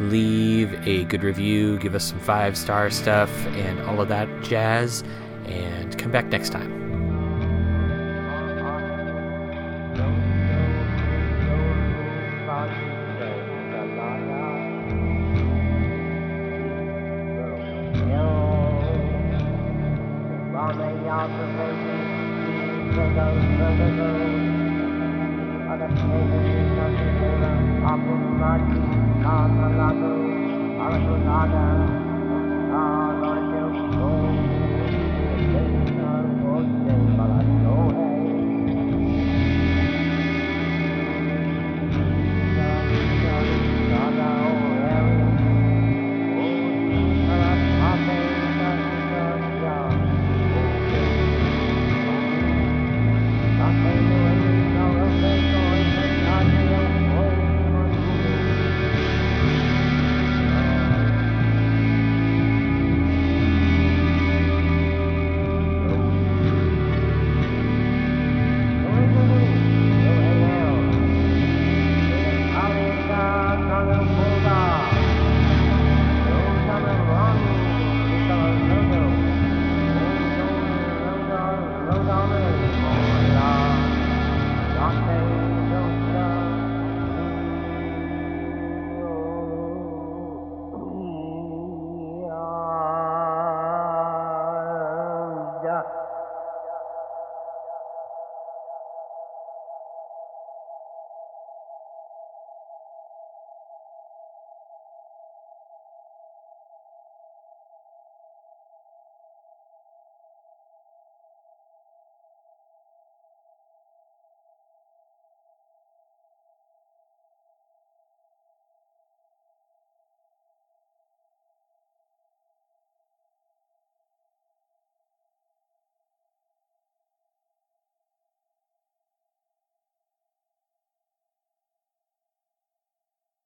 [0.00, 5.04] leave a good review, give us some five star stuff, and all of that jazz.
[5.44, 6.89] And come back next time.
[23.70, 25.70] on the road.
[25.70, 27.54] On a table, she's the table.
[27.86, 28.82] Apple Marty,
[29.22, 30.14] Kama Lago,
[30.82, 31.66] Arasulada,
[32.70, 34.26] Kala, Joe, Joe,
[35.50, 37.59] Joe, Joe, Joe,